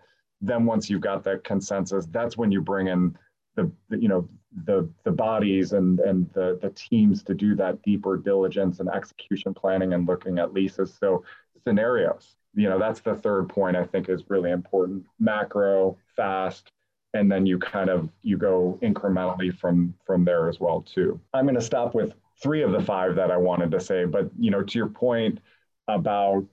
[0.46, 3.16] then once you've got that consensus, that's when you bring in
[3.56, 4.28] the, you know
[4.64, 9.54] the the bodies and and the the teams to do that deeper diligence and execution
[9.54, 10.96] planning and looking at leases.
[10.98, 11.24] So
[11.66, 15.04] scenarios, you know, that's the third point I think is really important.
[15.18, 16.70] Macro, fast,
[17.14, 21.20] and then you kind of you go incrementally from from there as well too.
[21.32, 24.30] I'm going to stop with three of the five that I wanted to say, but
[24.38, 25.40] you know, to your point
[25.88, 26.44] about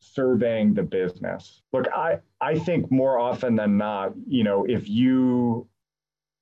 [0.00, 1.62] surveying the business.
[1.72, 5.68] Look, I I think more often than not, you know, if you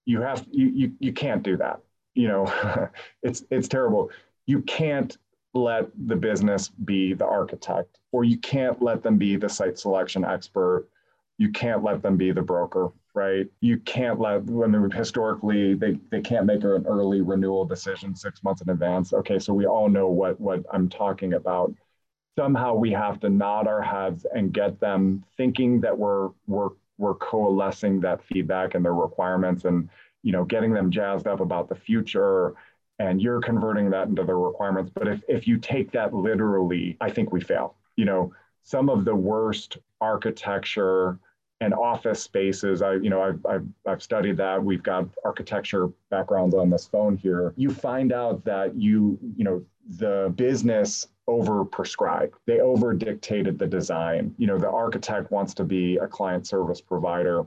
[0.04, 1.80] you have you you, you can't do that.
[2.14, 2.88] You know,
[3.22, 4.10] it's it's terrible.
[4.46, 5.16] You can't
[5.54, 10.24] let the business be the architect or you can't let them be the site selection
[10.24, 10.86] expert.
[11.38, 13.46] You can't let them be the broker, right?
[13.60, 18.42] You can't let I mean, historically they, they can't make an early renewal decision six
[18.44, 19.12] months in advance.
[19.12, 21.74] Okay, so we all know what what I'm talking about
[22.38, 27.14] somehow we have to nod our heads and get them thinking that we're we're we're
[27.14, 29.88] coalescing that feedback and their requirements and
[30.22, 32.54] you know getting them jazzed up about the future
[32.98, 34.90] and you're converting that into their requirements.
[34.94, 37.74] But if, if you take that literally i think we fail.
[37.96, 41.18] You know some of the worst architecture
[41.60, 46.54] and office spaces i you know I've, I've, I've studied that we've got architecture backgrounds
[46.54, 49.64] on this phone here you find out that you you know
[49.98, 52.34] the business over prescribed.
[52.46, 54.34] They over dictated the design.
[54.38, 57.44] You know, the architect wants to be a client service provider.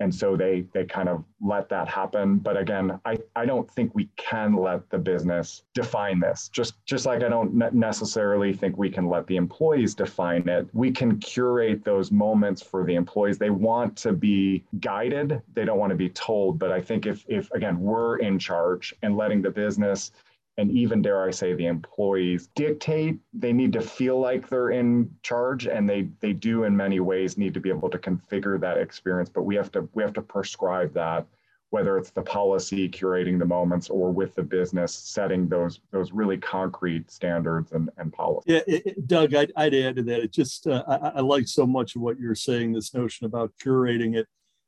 [0.00, 2.38] And so they they kind of let that happen.
[2.38, 6.48] But again, I, I don't think we can let the business define this.
[6.48, 10.68] Just just like I don't necessarily think we can let the employees define it.
[10.72, 13.38] We can curate those moments for the employees.
[13.38, 15.42] They want to be guided.
[15.54, 16.58] They don't want to be told.
[16.58, 20.12] But I think if if again we're in charge and letting the business
[20.58, 23.18] and even dare I say the employees dictate.
[23.32, 27.38] They need to feel like they're in charge, and they they do in many ways
[27.38, 29.30] need to be able to configure that experience.
[29.30, 31.26] But we have to we have to prescribe that,
[31.70, 36.36] whether it's the policy curating the moments or with the business setting those those really
[36.36, 38.52] concrete standards and and policies.
[38.52, 40.20] Yeah, it, it, Doug, I'd, I'd add to that.
[40.24, 42.72] It just uh, I, I like so much of what you're saying.
[42.72, 44.26] This notion about curating it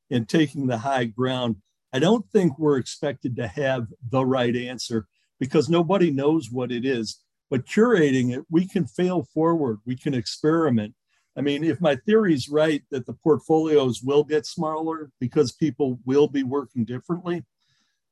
[0.09, 1.57] and taking the high ground.
[1.93, 5.09] I don't think we're expected to have the right answer
[5.41, 7.19] because nobody knows what it is.
[7.49, 10.95] But curating it, we can fail forward, we can experiment.
[11.37, 15.99] I mean, if my theory is right that the portfolios will get smaller because people
[16.05, 17.45] will be working differently,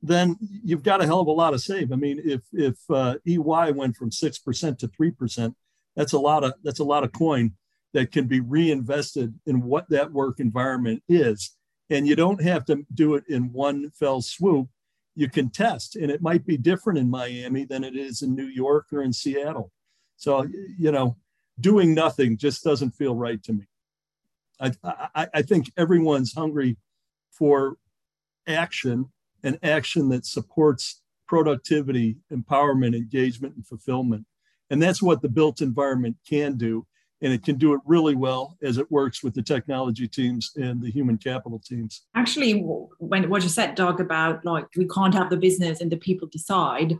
[0.02, 1.92] then you've got a hell of a lot of save.
[1.92, 5.54] I mean, if if uh, EY went from six percent to three percent,
[5.96, 7.54] that's a lot of that's a lot of coin
[7.92, 11.56] that can be reinvested in what that work environment is,
[11.90, 14.68] and you don't have to do it in one fell swoop
[15.18, 18.46] you can test and it might be different in miami than it is in new
[18.46, 19.72] york or in seattle.
[20.16, 20.46] So
[20.78, 21.16] you know
[21.60, 23.64] doing nothing just doesn't feel right to me.
[24.60, 24.72] I
[25.14, 26.76] i, I think everyone's hungry
[27.32, 27.76] for
[28.46, 29.10] action
[29.42, 34.24] and action that supports productivity empowerment engagement and fulfillment.
[34.70, 36.86] And that's what the built environment can do
[37.22, 40.80] and it can do it really well as it works with the technology teams and
[40.80, 42.02] the human capital teams.
[42.14, 42.60] Actually,
[42.98, 46.28] when what you said, Doug, about like we can't have the business and the people
[46.28, 46.96] decide,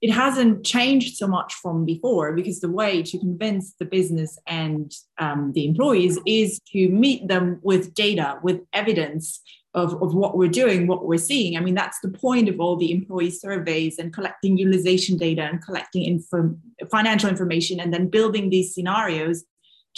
[0.00, 4.92] it hasn't changed so much from before because the way to convince the business and
[5.18, 9.40] um, the employees is to meet them with data, with evidence
[9.74, 11.56] of, of what we're doing, what we're seeing.
[11.56, 15.64] I mean, that's the point of all the employee surveys and collecting utilization data and
[15.64, 16.24] collecting
[16.90, 19.44] financial information and then building these scenarios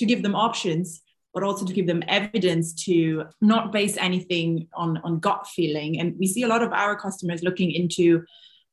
[0.02, 1.02] to give them options
[1.34, 5.98] but also to give them evidence to not base anything on, on gut feeling.
[5.98, 8.24] And we see a lot of our customers looking into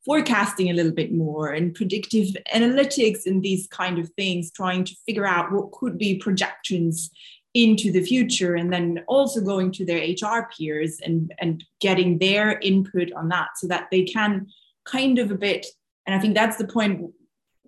[0.06, 4.96] forecasting a little bit more and predictive analytics and these kind of things, trying to
[5.06, 7.10] figure out what could be projections
[7.54, 12.60] into the future and then also going to their HR peers and, and getting their
[12.60, 14.48] input on that so that they can
[14.86, 15.66] kind of a bit,
[16.06, 17.12] and I think that's the point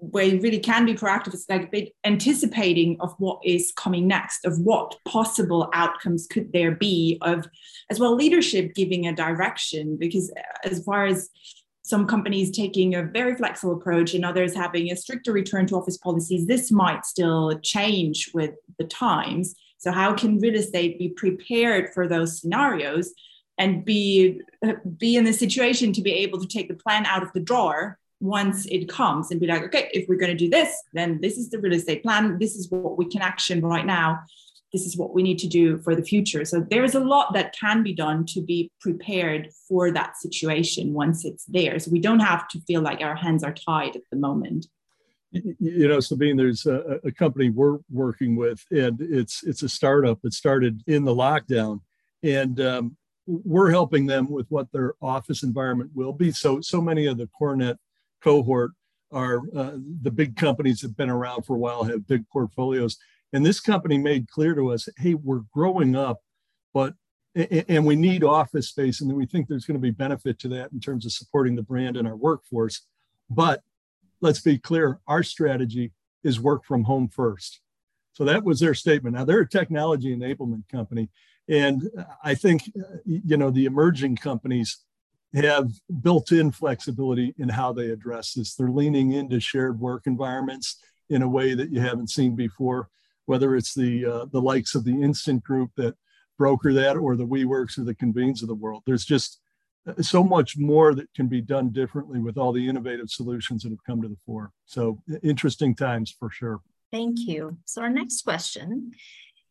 [0.02, 1.34] where you really can be proactive.
[1.34, 6.52] It's like a bit anticipating of what is coming next, of what possible outcomes could
[6.52, 7.48] there be, of
[7.90, 9.98] as well leadership giving a direction.
[9.98, 11.30] Because uh, as far as
[11.84, 15.98] some companies taking a very flexible approach and others having a stricter return to office
[15.98, 19.54] policies, this might still change with the times.
[19.78, 23.14] So, how can real estate be prepared for those scenarios
[23.60, 27.22] and be uh, be in the situation to be able to take the plan out
[27.22, 30.49] of the drawer once it comes and be like, okay, if we're going to do
[30.49, 32.38] this, then this is the real estate plan.
[32.39, 34.19] This is what we can action right now.
[34.71, 36.45] This is what we need to do for the future.
[36.45, 40.93] So there is a lot that can be done to be prepared for that situation
[40.93, 41.77] once it's there.
[41.79, 44.67] So we don't have to feel like our hands are tied at the moment.
[45.31, 50.21] You know, Sabine, there's a, a company we're working with, and it's it's a startup
[50.23, 51.79] that started in the lockdown,
[52.21, 56.34] and um, we're helping them with what their office environment will be.
[56.34, 57.77] So so many of the CoreNet
[58.23, 58.71] cohort
[59.12, 62.97] are uh, the big companies that have been around for a while, have big portfolios.
[63.34, 66.19] And this company made clear to us, hey, we're growing up,
[66.73, 66.93] but
[67.34, 70.71] and we need office space, and we think there's going to be benefit to that
[70.73, 72.81] in terms of supporting the brand and our workforce.
[73.29, 73.62] But
[74.19, 75.93] let's be clear, our strategy
[76.25, 77.62] is work from home first.
[78.13, 79.15] So that was their statement.
[79.15, 81.10] Now they're a technology enablement company,
[81.47, 81.89] and
[82.21, 82.69] I think
[83.05, 84.79] you know the emerging companies
[85.34, 88.56] have built in flexibility in how they address this.
[88.56, 90.78] They're leaning into shared work environments
[91.10, 92.89] in a way that you haven't seen before,
[93.26, 95.96] whether it's the, uh, the likes of the Instant Group that
[96.38, 98.84] broker that or the WeWorks or the Convenes of the world.
[98.86, 99.39] There's just
[99.88, 103.70] uh, so much more that can be done differently with all the innovative solutions that
[103.70, 104.52] have come to the fore.
[104.65, 106.62] So interesting times for sure.
[106.91, 107.58] Thank you.
[107.65, 108.91] So our next question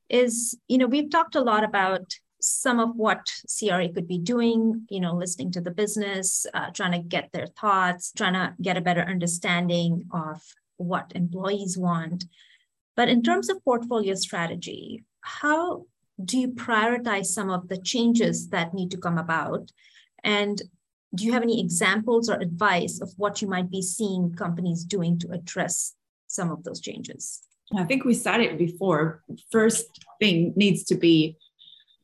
[0.09, 2.03] is, you know, we've talked a lot about
[2.41, 6.93] some of what CRE could be doing, you know, listening to the business, uh, trying
[6.93, 10.43] to get their thoughts, trying to get a better understanding of
[10.77, 12.25] what employees want.
[12.97, 15.87] But in terms of portfolio strategy, how
[16.23, 19.71] do you prioritize some of the changes that need to come about?
[20.23, 20.61] And
[21.15, 25.19] do you have any examples or advice of what you might be seeing companies doing
[25.21, 25.95] to address
[26.27, 27.43] some of those changes?
[27.77, 29.23] I think we said it before.
[29.51, 29.87] First
[30.19, 31.37] thing needs to be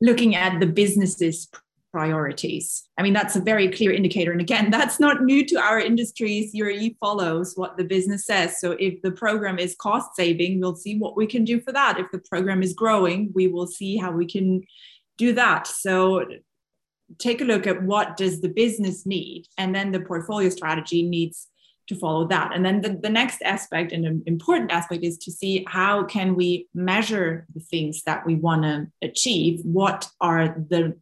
[0.01, 1.49] looking at the business's
[1.93, 2.87] priorities.
[2.99, 4.31] I mean, that's a very clear indicator.
[4.31, 6.51] And again, that's not new to our industry.
[6.53, 8.61] CRE follows what the business says.
[8.61, 11.99] So if the program is cost saving, we'll see what we can do for that.
[11.99, 14.63] If the program is growing, we will see how we can
[15.17, 15.67] do that.
[15.67, 16.27] So
[17.19, 21.49] take a look at what does the business need and then the portfolio strategy needs
[21.89, 22.53] to follow that.
[22.55, 26.35] And then the, the next aspect and an important aspect is to see how can
[26.35, 29.61] we measure the things that we want to achieve?
[29.65, 30.99] What are the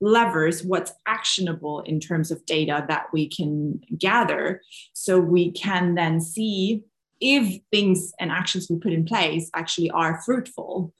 [0.00, 0.64] levers?
[0.64, 4.62] What's actionable in terms of data that we can gather?
[4.94, 6.82] So we can then see
[7.20, 10.92] if things and actions we put in place actually are fruitful.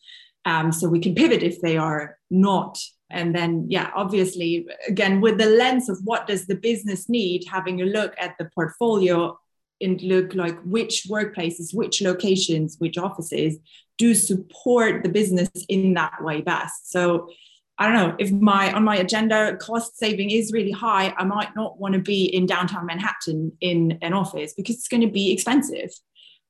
[0.44, 2.78] Um, so we can pivot if they are not
[3.12, 7.80] and then yeah obviously again with the lens of what does the business need having
[7.80, 9.38] a look at the portfolio
[9.80, 13.58] and look like which workplaces which locations which offices
[13.98, 17.28] do support the business in that way best so
[17.78, 21.12] I don't know if my on my agenda cost saving is really high.
[21.16, 25.00] I might not want to be in downtown Manhattan in an office because it's going
[25.00, 25.90] to be expensive.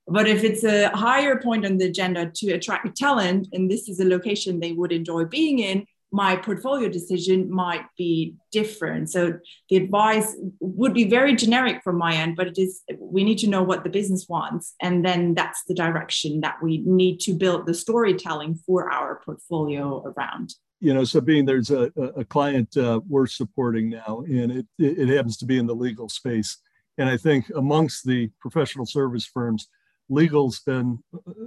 [0.09, 4.01] But if it's a higher point on the agenda to attract talent, and this is
[4.01, 9.11] a location they would enjoy being in, my portfolio decision might be different.
[9.11, 9.39] So
[9.71, 13.49] the advice would be very generic from my end, but it is we need to
[13.49, 17.67] know what the business wants, and then that's the direction that we need to build
[17.67, 20.55] the storytelling for our portfolio around.
[20.81, 25.37] You know, Sabine, there's a, a client uh, we're supporting now, and it, it happens
[25.39, 26.59] to be in the legal space.
[26.99, 29.69] And I think amongst the professional service firms,
[30.09, 30.99] legal's been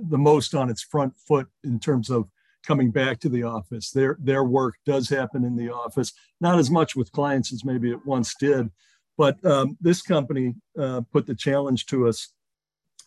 [0.09, 2.29] the most on its front foot in terms of
[2.65, 3.91] coming back to the office.
[3.91, 7.91] Their their work does happen in the office, not as much with clients as maybe
[7.91, 8.69] it once did,
[9.17, 12.33] but um, this company uh, put the challenge to us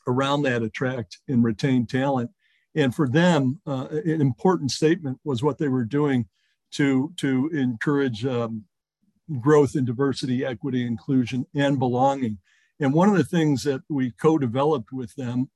[0.07, 2.31] around that attract and retain talent.
[2.75, 6.27] And for them, uh, an important statement was what they were doing
[6.73, 8.65] to to encourage um,
[9.41, 12.39] growth in diversity, equity, inclusion, and belonging.
[12.81, 15.51] And one of the things that we co-developed with them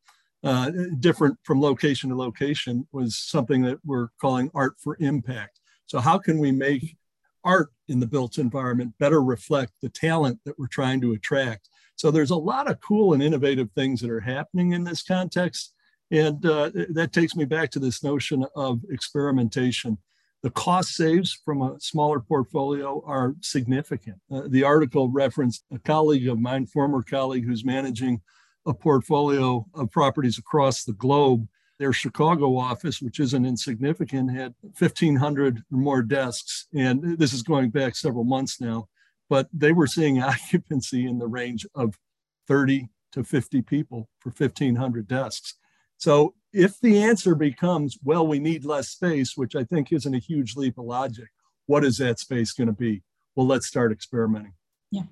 [0.44, 5.60] uh, different from location to location was something that we're calling art for impact.
[5.86, 6.96] So, how can we make
[7.44, 11.68] art in the built environment better reflect the talent that we're trying to attract?
[11.96, 15.74] So, there's a lot of cool and innovative things that are happening in this context.
[16.10, 19.98] And uh, that takes me back to this notion of experimentation.
[20.42, 24.16] the cost saves from a smaller portfolio are significant.
[24.30, 28.20] Uh, the article referenced a colleague of mine, former colleague, who's managing
[28.66, 31.48] a portfolio of properties across the globe.
[31.78, 36.66] Their Chicago office, which isn't insignificant, had 1,500 or more desks.
[36.74, 38.88] And this is going back several months now,
[39.28, 41.98] but they were seeing occupancy in the range of
[42.46, 45.54] 30 to 50 people for 1,500 desks.
[45.96, 50.18] So if the answer becomes, well, we need less space, which I think isn't a
[50.18, 51.28] huge leap of logic,
[51.66, 53.02] what is that space going to be?
[53.34, 54.54] Well, let's start experimenting.
[54.90, 55.04] Yeah.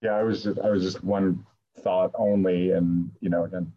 [0.00, 1.44] Yeah, I was just I was just one
[1.82, 3.72] thought only, and you know, again,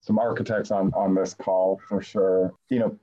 [0.00, 2.52] some architects on on this call for sure.
[2.68, 2.98] You know,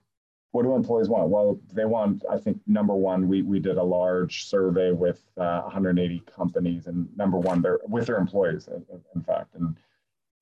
[0.52, 1.30] what do employees want?
[1.30, 2.24] Well, they want.
[2.30, 7.08] I think number one, we we did a large survey with uh, 180 companies, and
[7.18, 8.68] number one, they're with their employees,
[9.16, 9.76] in fact, and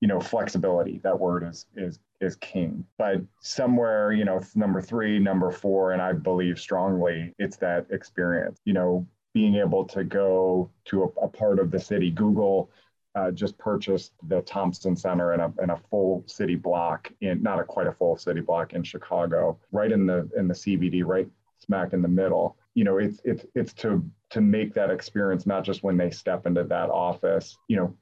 [0.00, 5.18] you know flexibility that word is is is king but somewhere you know number three
[5.18, 10.70] number four and i believe strongly it's that experience you know being able to go
[10.84, 12.70] to a, a part of the city google
[13.18, 17.58] uh, just purchased the thompson center in a, in a full city block in not
[17.58, 21.28] a quite a full city block in chicago right in the in the cbd right
[21.58, 25.64] smack in the middle you know it's it's it's to to make that experience not
[25.64, 27.94] just when they step into that office you know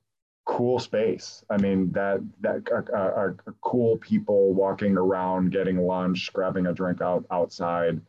[0.47, 1.45] cool space.
[1.51, 7.27] I mean, that that are, cool people walking around, getting lunch, grabbing a drink out
[7.31, 8.01] outside.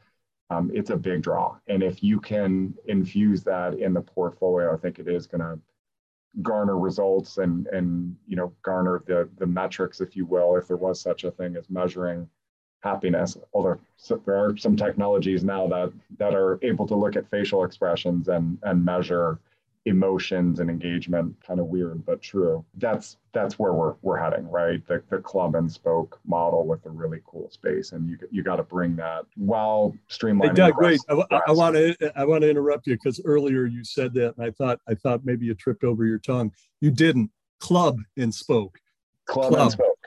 [0.49, 4.77] Um, it's a big draw, and if you can infuse that in the portfolio, I
[4.77, 5.59] think it is going to
[6.41, 10.77] garner results and and you know garner the the metrics, if you will, if there
[10.77, 12.29] was such a thing as measuring
[12.81, 13.37] happiness.
[13.53, 13.79] Although
[14.25, 18.57] there are some technologies now that that are able to look at facial expressions and
[18.63, 19.39] and measure
[19.87, 24.85] emotions and engagement kind of weird but true that's that's where we're we're heading right
[24.87, 28.57] the, the club and spoke model with a really cool space and you you got
[28.57, 32.87] to bring that while streamlining hey doug wait i want to i want to interrupt
[32.87, 36.05] you because earlier you said that and i thought i thought maybe you tripped over
[36.05, 37.29] your tongue you didn't
[37.59, 38.79] club and spoke
[39.25, 39.61] club, club.
[39.61, 39.97] and spoke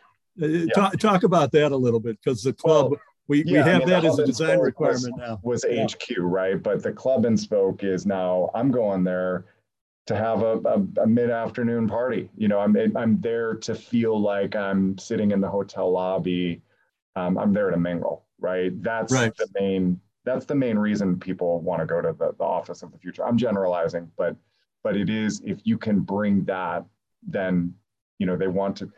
[0.42, 0.72] uh, yeah.
[0.74, 3.00] talk, talk about that a little bit because the club well,
[3.30, 5.40] we, yeah, we have I mean, that as a design requirement was, now.
[5.44, 5.86] Was yeah.
[5.86, 6.60] HQ, right?
[6.60, 9.44] But the club and spoke is now, I'm going there
[10.10, 12.28] to have a, a, a mid-afternoon party.
[12.36, 16.62] You know, I'm I'm there to feel like I'm sitting in the hotel lobby.
[17.14, 18.72] Um, I'm there to mingle, right?
[18.82, 19.32] That's right.
[19.36, 20.00] the main.
[20.24, 23.24] That's the main reason people want to go to the, the office of the future.
[23.24, 24.34] I'm generalizing, but
[24.82, 26.84] but it is if you can bring that,
[27.22, 27.72] then
[28.18, 28.90] you know they want to.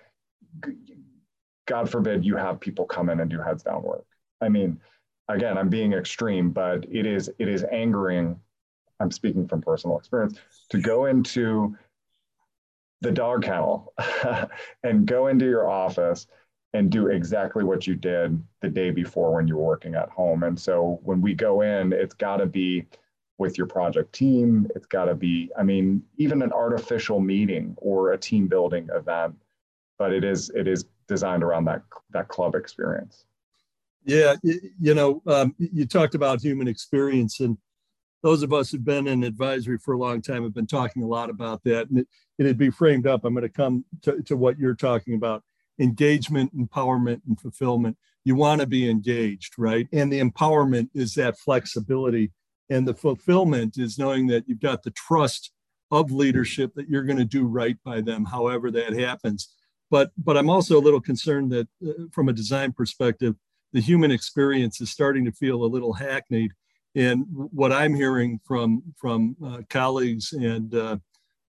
[1.66, 4.06] God forbid you have people come in and do heads down work.
[4.40, 4.80] I mean,
[5.28, 8.40] again, I'm being extreme, but it is it is angering
[9.02, 10.38] I'm speaking from personal experience,
[10.70, 11.76] to go into
[13.00, 13.92] the dog kennel
[14.84, 16.28] and go into your office
[16.72, 20.44] and do exactly what you did the day before when you were working at home.
[20.44, 22.86] And so when we go in, it's got to be
[23.38, 24.68] with your project team.
[24.76, 29.34] It's got to be, I mean, even an artificial meeting or a team building event,
[29.98, 33.24] but it is it is designed around that that club experience.
[34.04, 37.56] Yeah, you know, um, you talked about human experience, and
[38.22, 41.06] those of us who've been in advisory for a long time have been talking a
[41.06, 41.90] lot about that.
[41.90, 42.08] And it,
[42.38, 43.24] it'd be framed up.
[43.24, 45.42] I'm going to come to, what you're talking about
[45.78, 47.96] engagement, empowerment, and fulfillment.
[48.24, 49.88] You want to be engaged, right?
[49.92, 52.30] And the empowerment is that flexibility.
[52.70, 55.50] And the fulfillment is knowing that you've got the trust
[55.90, 59.48] of leadership that you're going to do right by them, however that happens.
[59.90, 63.34] But, but I'm also a little concerned that uh, from a design perspective,
[63.72, 66.52] the human experience is starting to feel a little hackneyed
[66.94, 70.96] and what I'm hearing from from uh, colleagues and uh,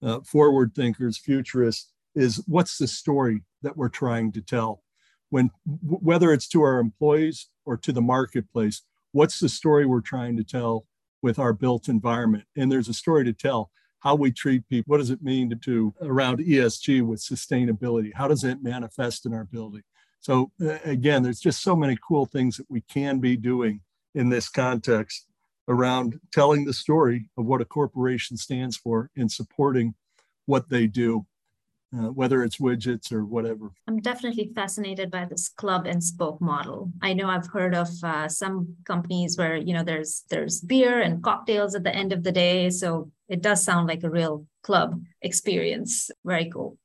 [0.04, 4.84] uh, forward thinkers, futurists, is what's the story that we're trying to tell?
[5.30, 8.84] When whether it's to our employees or to the marketplace,
[9.14, 10.86] what's the story we're trying to tell
[11.22, 12.44] with our built environment?
[12.56, 14.92] And there's a story to tell how we treat people.
[14.92, 18.12] What does it mean to, do around ESG with sustainability?
[18.14, 19.84] How does it manifest in our building?
[20.20, 20.52] So
[20.86, 23.82] again, there's just so many cool things that we can be doing
[24.14, 25.26] in this context
[25.68, 29.94] around telling the story of what a corporation stands for and supporting
[30.46, 31.26] what they do,
[31.96, 33.72] uh, whether it's widgets or whatever.
[33.88, 36.92] I'm definitely fascinated by this club and spoke model.
[37.02, 41.24] I know I've heard of uh, some companies where you know there's there's beer and
[41.24, 45.02] cocktails at the end of the day, so it does sound like a real club
[45.22, 46.10] experience.
[46.26, 46.78] Very cool.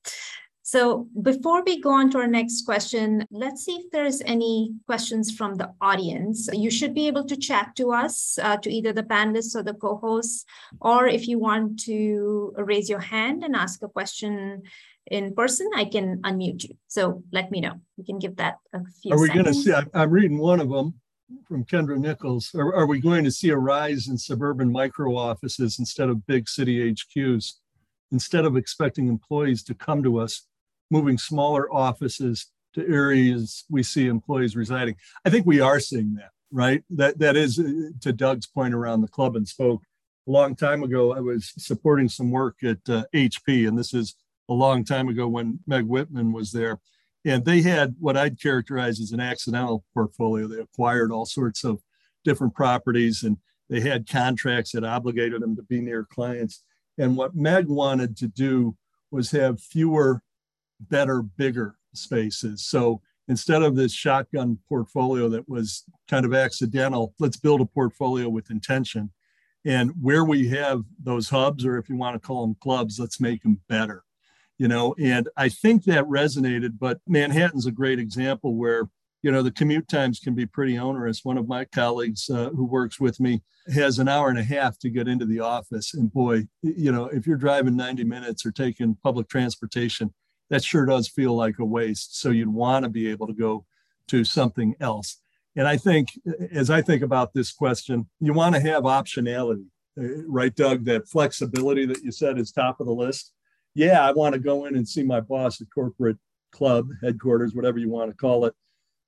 [0.67, 5.31] So before we go on to our next question, let's see if there's any questions
[5.31, 6.49] from the audience.
[6.53, 9.75] You should be able to chat to us, uh, to either the panelists or the
[9.75, 10.45] co-hosts,
[10.81, 14.65] or if you want to raise your hand and ask a question
[15.07, 16.75] in person, I can unmute you.
[16.89, 17.75] So let me know.
[17.97, 19.73] We can give that a few Are we going to see?
[19.95, 20.95] I'm reading one of them.
[21.47, 22.53] from Kendra Nichols.
[22.57, 26.49] Are, are we going to see a rise in suburban micro offices instead of big
[26.49, 27.53] city HQs?
[28.11, 30.47] Instead of expecting employees to come to us,
[30.91, 34.97] moving smaller offices to areas we see employees residing.
[35.25, 36.85] I think we are seeing that, right?
[36.91, 39.83] That that is uh, to Doug's point around the club and spoke.
[40.29, 44.17] A long time ago, I was supporting some work at uh, HP, and this is
[44.49, 46.81] a long time ago when Meg Whitman was there.
[47.25, 50.47] And they had what I'd characterize as an accidental portfolio.
[50.47, 51.81] They acquired all sorts of
[52.25, 56.63] different properties and they had contracts that obligated them to be near clients.
[56.99, 58.77] And what Meg wanted to do
[59.11, 60.23] was have fewer,
[60.81, 62.67] better, bigger spaces.
[62.67, 68.29] So instead of this shotgun portfolio that was kind of accidental, let's build a portfolio
[68.29, 69.11] with intention.
[69.65, 73.21] And where we have those hubs, or if you want to call them clubs, let's
[73.21, 74.05] make them better
[74.59, 78.89] you know and i think that resonated but manhattan's a great example where
[79.23, 82.65] you know the commute times can be pretty onerous one of my colleagues uh, who
[82.65, 83.43] works with me
[83.75, 87.07] has an hour and a half to get into the office and boy you know
[87.07, 90.13] if you're driving 90 minutes or taking public transportation
[90.51, 92.21] that sure does feel like a waste.
[92.21, 93.65] So you'd want to be able to go
[94.09, 95.21] to something else.
[95.57, 96.09] And i think
[96.53, 99.65] as i think about this question you want to have optionality.
[99.99, 103.33] Uh, right doug that flexibility that you said is top of the list?
[103.75, 106.19] Yeah, I want to go in and see my boss at corporate
[106.53, 108.55] club headquarters, whatever you want to call it.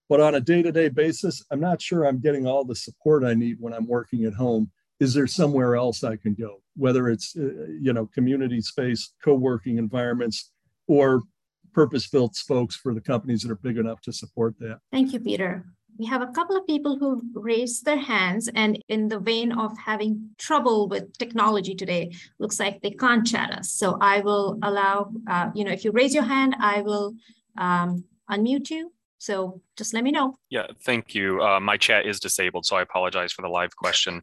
[0.09, 3.25] But on a day to day basis, I'm not sure I'm getting all the support
[3.25, 4.71] I need when I'm working at home.
[5.01, 9.35] Is there somewhere else I can go, whether it's, uh, you know, community space, co
[9.35, 10.51] working environments,
[10.89, 11.23] or
[11.73, 14.79] purpose built spokes for the companies that are big enough to support that?
[14.91, 15.65] Thank you, Peter.
[15.99, 19.77] We have a couple of people who raised their hands and in the vein of
[19.77, 23.71] having trouble with technology today looks like they can't chat us.
[23.71, 27.15] So i will allow uh, you know if you raise your hand i will
[27.57, 30.37] um, unmute you so just let me know.
[30.49, 31.43] Yeah, thank you.
[31.43, 34.23] Uh, my chat is disabled, so I apologize for the live question.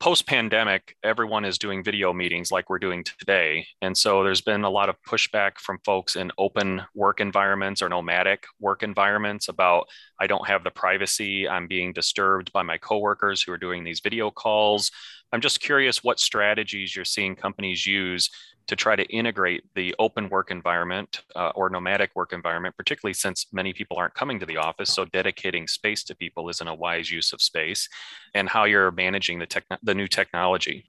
[0.00, 3.66] Post pandemic, everyone is doing video meetings like we're doing today.
[3.80, 7.88] And so there's been a lot of pushback from folks in open work environments or
[7.88, 9.86] nomadic work environments about
[10.20, 14.00] I don't have the privacy, I'm being disturbed by my coworkers who are doing these
[14.00, 14.90] video calls.
[15.32, 18.30] I'm just curious what strategies you're seeing companies use
[18.66, 23.46] to try to integrate the open work environment uh, or nomadic work environment, particularly since
[23.52, 24.90] many people aren't coming to the office.
[24.90, 27.88] So dedicating space to people isn't a wise use of space,
[28.34, 30.86] and how you're managing the tech, the new technology.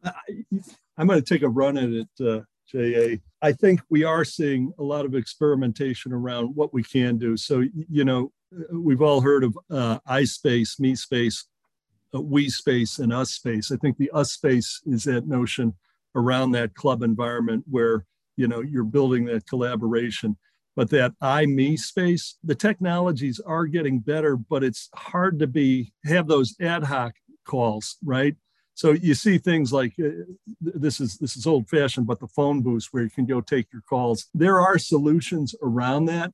[0.98, 3.18] I'm going to take a run at it, uh, JA.
[3.42, 7.38] I think we are seeing a lot of experimentation around what we can do.
[7.38, 8.32] So, you know,
[8.72, 11.46] we've all heard of uh, I space, me space,
[12.14, 13.72] uh, we space, and us space.
[13.72, 15.74] I think the us space is that notion
[16.16, 18.06] around that club environment where
[18.38, 20.38] you know you're building that collaboration.
[20.76, 25.94] But that i me space the technologies are getting better but it's hard to be
[26.04, 27.14] have those ad hoc
[27.46, 28.36] calls right?
[28.74, 30.26] So you see things like uh,
[30.60, 33.72] this is this is old fashioned but the phone booth where you can go take
[33.72, 34.28] your calls.
[34.34, 36.34] There are solutions around that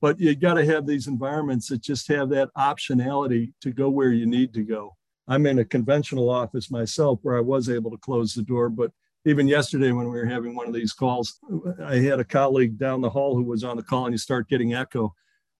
[0.00, 4.10] but you got to have these environments that just have that optionality to go where
[4.10, 4.96] you need to go.
[5.28, 8.90] I'm in a conventional office myself where i was able to close the door but
[9.24, 11.38] even yesterday when we were having one of these calls,
[11.84, 14.48] I had a colleague down the hall who was on the call and you start
[14.48, 15.14] getting echo.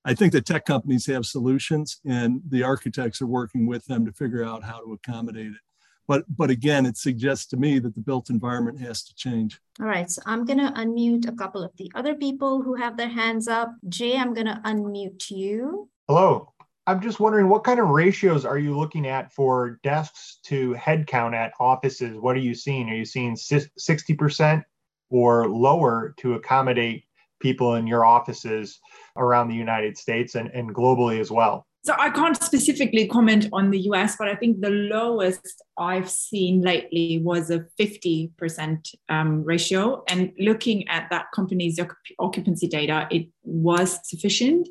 [0.05, 4.13] I think the tech companies have solutions and the architects are working with them to
[4.13, 5.61] figure out how to accommodate it.
[6.09, 9.61] But, but again, it suggests to me that the built environment has to change.
[9.81, 12.97] All right, so I'm going to unmute a couple of the other people who have
[12.97, 13.73] their hands up.
[13.89, 15.89] Jay, I'm going to unmute you.
[16.09, 16.52] Hello.
[16.87, 21.35] I'm just wondering what kind of ratios are you looking at for desks to headcount
[21.35, 22.19] at offices?
[22.19, 22.91] What are you seeing?
[22.91, 24.65] Are you seeing 60%
[25.11, 27.05] or lower to accommodate
[27.41, 28.81] people in your offices
[29.17, 31.67] around the United States and, and globally as well?
[31.85, 36.63] So I can't specifically comment on the US, but I think the lowest I've seen
[36.63, 40.05] lately was a 50% um, ratio.
[40.09, 41.81] And looking at that company's
[42.21, 44.69] occupancy data, it was sufficient.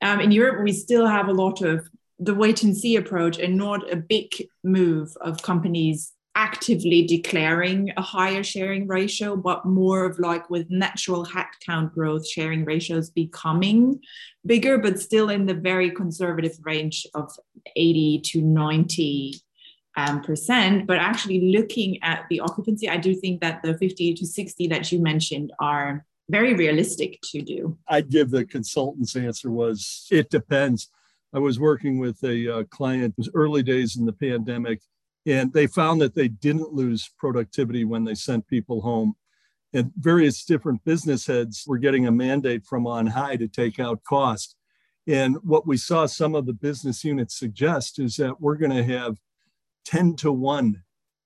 [0.00, 1.88] Um, in Europe, we still have a lot of
[2.18, 4.32] the wait and see approach and not a big
[4.64, 11.26] move of companies actively declaring a higher sharing ratio, but more of like with natural
[11.26, 14.00] headcount growth, sharing ratios becoming
[14.46, 17.28] bigger, but still in the very conservative range of
[17.74, 19.34] 80 to 90
[19.96, 20.86] um, percent.
[20.86, 24.92] But actually looking at the occupancy, I do think that the 50 to 60 that
[24.92, 27.78] you mentioned are very realistic to do?
[27.88, 30.90] I'd give the consultant's answer was it depends.
[31.32, 34.80] I was working with a uh, client, it was early days in the pandemic,
[35.26, 39.14] and they found that they didn't lose productivity when they sent people home.
[39.74, 44.02] And various different business heads were getting a mandate from on high to take out
[44.04, 44.56] cost.
[45.06, 48.84] And what we saw some of the business units suggest is that we're going to
[48.84, 49.18] have
[49.84, 50.82] 10 to 1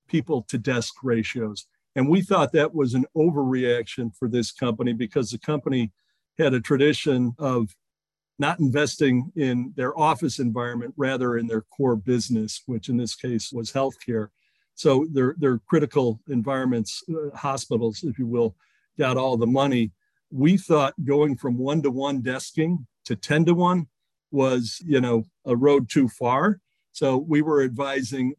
[0.09, 1.67] people to desk ratios.
[1.95, 5.93] And we thought that was an overreaction for this company because the company
[6.39, 7.75] had a tradition of
[8.39, 13.53] not investing in their office environment, rather in their core business, which in this case
[13.53, 14.29] was healthcare.
[14.75, 18.57] So their, their critical environments, uh, hospitals, if you will,
[18.99, 19.93] got all the money.
[20.31, 23.87] We thought going from one to one desking to 10 to one
[24.31, 26.59] was, you know, a road too far.
[26.93, 28.35] So we were advising,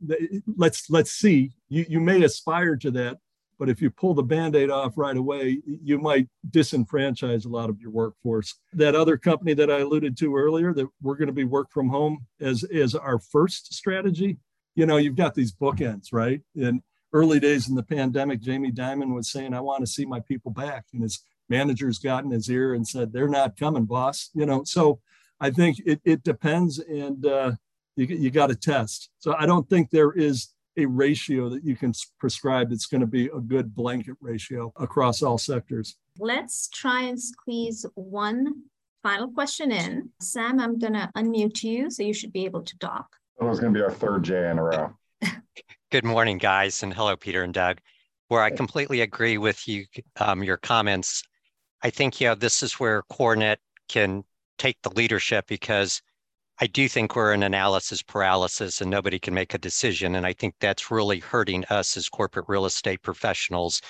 [0.57, 1.53] let's let's see.
[1.69, 3.17] You you may aspire to that,
[3.59, 7.79] but if you pull the band-aid off right away, you might disenfranchise a lot of
[7.79, 8.55] your workforce.
[8.73, 11.89] That other company that I alluded to earlier, that we're going to be work from
[11.89, 14.37] home as as our first strategy.
[14.75, 16.41] You know, you've got these bookends, right?
[16.55, 16.81] In
[17.13, 20.51] early days in the pandemic, Jamie Dimon was saying, "I want to see my people
[20.51, 24.45] back," and his managers got in his ear and said, "They're not coming, boss." You
[24.45, 24.99] know, so
[25.39, 27.51] I think it it depends, and uh,
[27.95, 29.09] you you got to test.
[29.19, 33.07] So I don't think there is a ratio that you can prescribe that's going to
[33.07, 35.97] be a good blanket ratio across all sectors.
[36.19, 38.63] Let's try and squeeze one
[39.03, 40.09] final question in.
[40.21, 43.07] Sam, I'm going to unmute you, so you should be able to talk.
[43.39, 44.93] That was going to be our third J in a row.
[45.91, 47.79] Good morning, guys, and hello, Peter and Doug.
[48.29, 49.85] Where I completely agree with you,
[50.19, 51.23] um, your comments.
[51.83, 53.57] I think, yeah, this is where CoreNet
[53.89, 54.23] can
[54.57, 56.01] take the leadership because
[56.59, 60.15] I do think we're in analysis paralysis and nobody can make a decision.
[60.15, 63.81] And I think that's really hurting us as corporate real estate professionals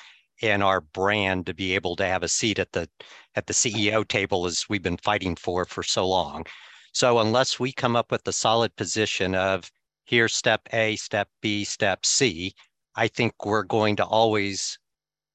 [0.41, 2.89] and our brand to be able to have a seat at the
[3.35, 6.45] at the CEO table as we've been fighting for for so long.
[6.93, 9.69] So unless we come up with a solid position of
[10.05, 12.53] here step A, step B, step C,
[12.95, 14.77] I think we're going to always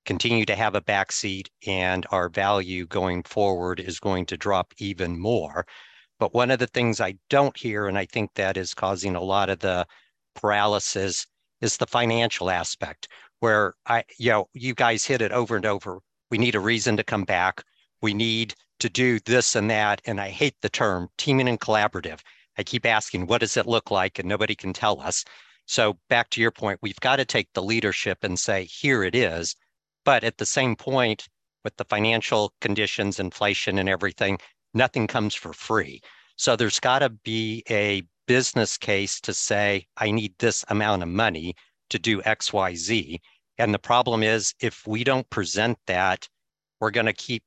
[0.06, 5.18] continue to have a backseat and our value going forward is going to drop even
[5.18, 5.66] more.
[6.18, 9.22] But one of the things I don't hear, and I think that is causing a
[9.22, 9.86] lot of the
[10.34, 11.26] paralysis,
[11.60, 13.08] is the financial aspect
[13.40, 16.00] where I, you know, you guys hit it over and over.
[16.30, 17.62] We need a reason to come back.
[18.02, 20.00] We need to do this and that.
[20.04, 22.20] And I hate the term teaming and collaborative.
[22.58, 24.18] I keep asking, what does it look like?
[24.18, 25.24] And nobody can tell us.
[25.66, 29.14] So back to your point, we've got to take the leadership and say, here it
[29.14, 29.54] is.
[30.04, 31.28] But at the same point,
[31.64, 34.38] with the financial conditions, inflation, and everything,
[34.74, 36.00] nothing comes for free.
[36.36, 41.08] So there's got to be a business case to say, I need this amount of
[41.08, 41.54] money
[41.90, 43.20] to do X, Y, Z.
[43.56, 46.28] And the problem is, if we don't present that,
[46.80, 47.42] we're going to keep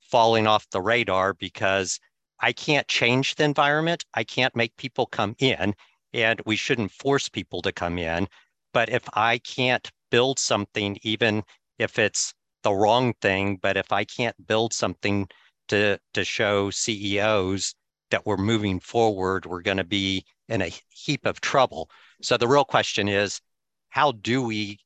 [0.00, 2.00] falling off the radar because
[2.40, 4.04] I can't change the environment.
[4.14, 5.74] I can't make people come in,
[6.12, 8.28] and we shouldn't force people to come in.
[8.72, 11.44] But if I can't build something, even
[11.78, 15.28] if it's the wrong thing, but if I can't build something
[15.68, 17.74] to to show CEOs
[18.10, 21.90] that we're moving forward, we're going to be in a heap of trouble.
[22.22, 23.40] So the real question is,
[23.88, 24.78] how do we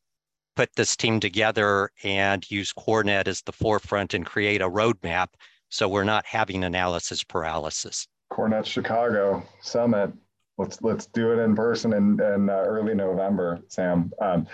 [0.57, 5.29] put this team together and use CoreNet as the forefront and create a roadmap
[5.69, 8.07] so we're not having analysis paralysis?
[8.33, 10.13] CoreNet Chicago Summit.
[10.59, 14.13] Let's let's do it in person in, in uh, early November, Sam.
[14.21, 14.47] Um,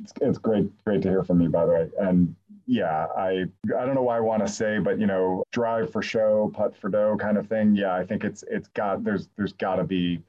[0.00, 1.88] it's, it's great great to hear from you, by the way.
[1.98, 2.34] And
[2.68, 3.46] yeah, I
[3.76, 6.76] I don't know why I want to say, but you know, drive for show, putt
[6.76, 7.74] for dough kind of thing.
[7.74, 10.20] Yeah, I think it's it's got there's there's got to be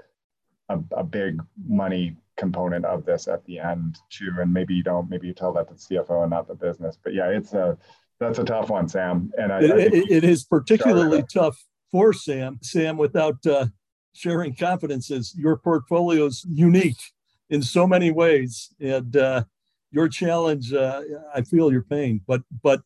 [0.69, 4.31] a, a big money component of this at the end too.
[4.39, 6.97] And maybe you don't, maybe you tell that to the CFO and not the business.
[7.03, 7.77] But yeah, it's a
[8.21, 9.31] that's a tough one, Sam.
[9.37, 11.61] And I, it, I it is particularly tough
[11.91, 12.59] for Sam.
[12.61, 13.67] Sam, without uh,
[14.13, 17.01] sharing confidences, your portfolio is unique
[17.49, 19.43] in so many ways, and uh,
[19.91, 21.01] your challenge, uh,
[21.33, 22.81] I feel your pain, but but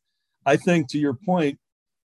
[0.46, 1.60] I think to your point,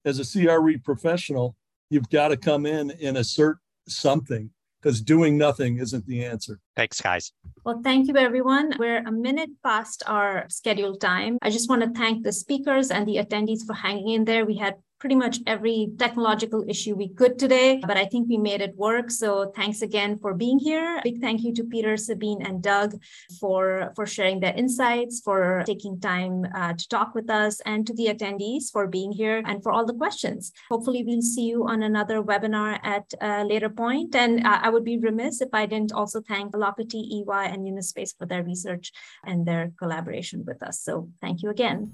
[0.05, 1.55] as a CRE professional,
[1.89, 6.59] you've got to come in and assert something because doing nothing isn't the answer.
[6.75, 7.33] Thanks, guys.
[7.63, 8.73] Well, thank you, everyone.
[8.77, 11.37] We're a minute past our scheduled time.
[11.41, 14.45] I just want to thank the speakers and the attendees for hanging in there.
[14.45, 18.61] We had pretty much every technological issue we could today, but I think we made
[18.61, 19.11] it work.
[19.11, 20.99] So thanks again for being here.
[21.03, 22.99] Big thank you to Peter, Sabine, and Doug
[23.39, 27.93] for, for sharing their insights, for taking time uh, to talk with us, and to
[27.93, 30.51] the attendees for being here and for all the questions.
[30.69, 34.15] Hopefully we'll see you on another webinar at a later point.
[34.15, 38.13] And uh, I would be remiss if I didn't also thank Locatee, EY, and Unispace
[38.17, 38.91] for their research
[39.25, 40.81] and their collaboration with us.
[40.81, 41.93] So thank you again.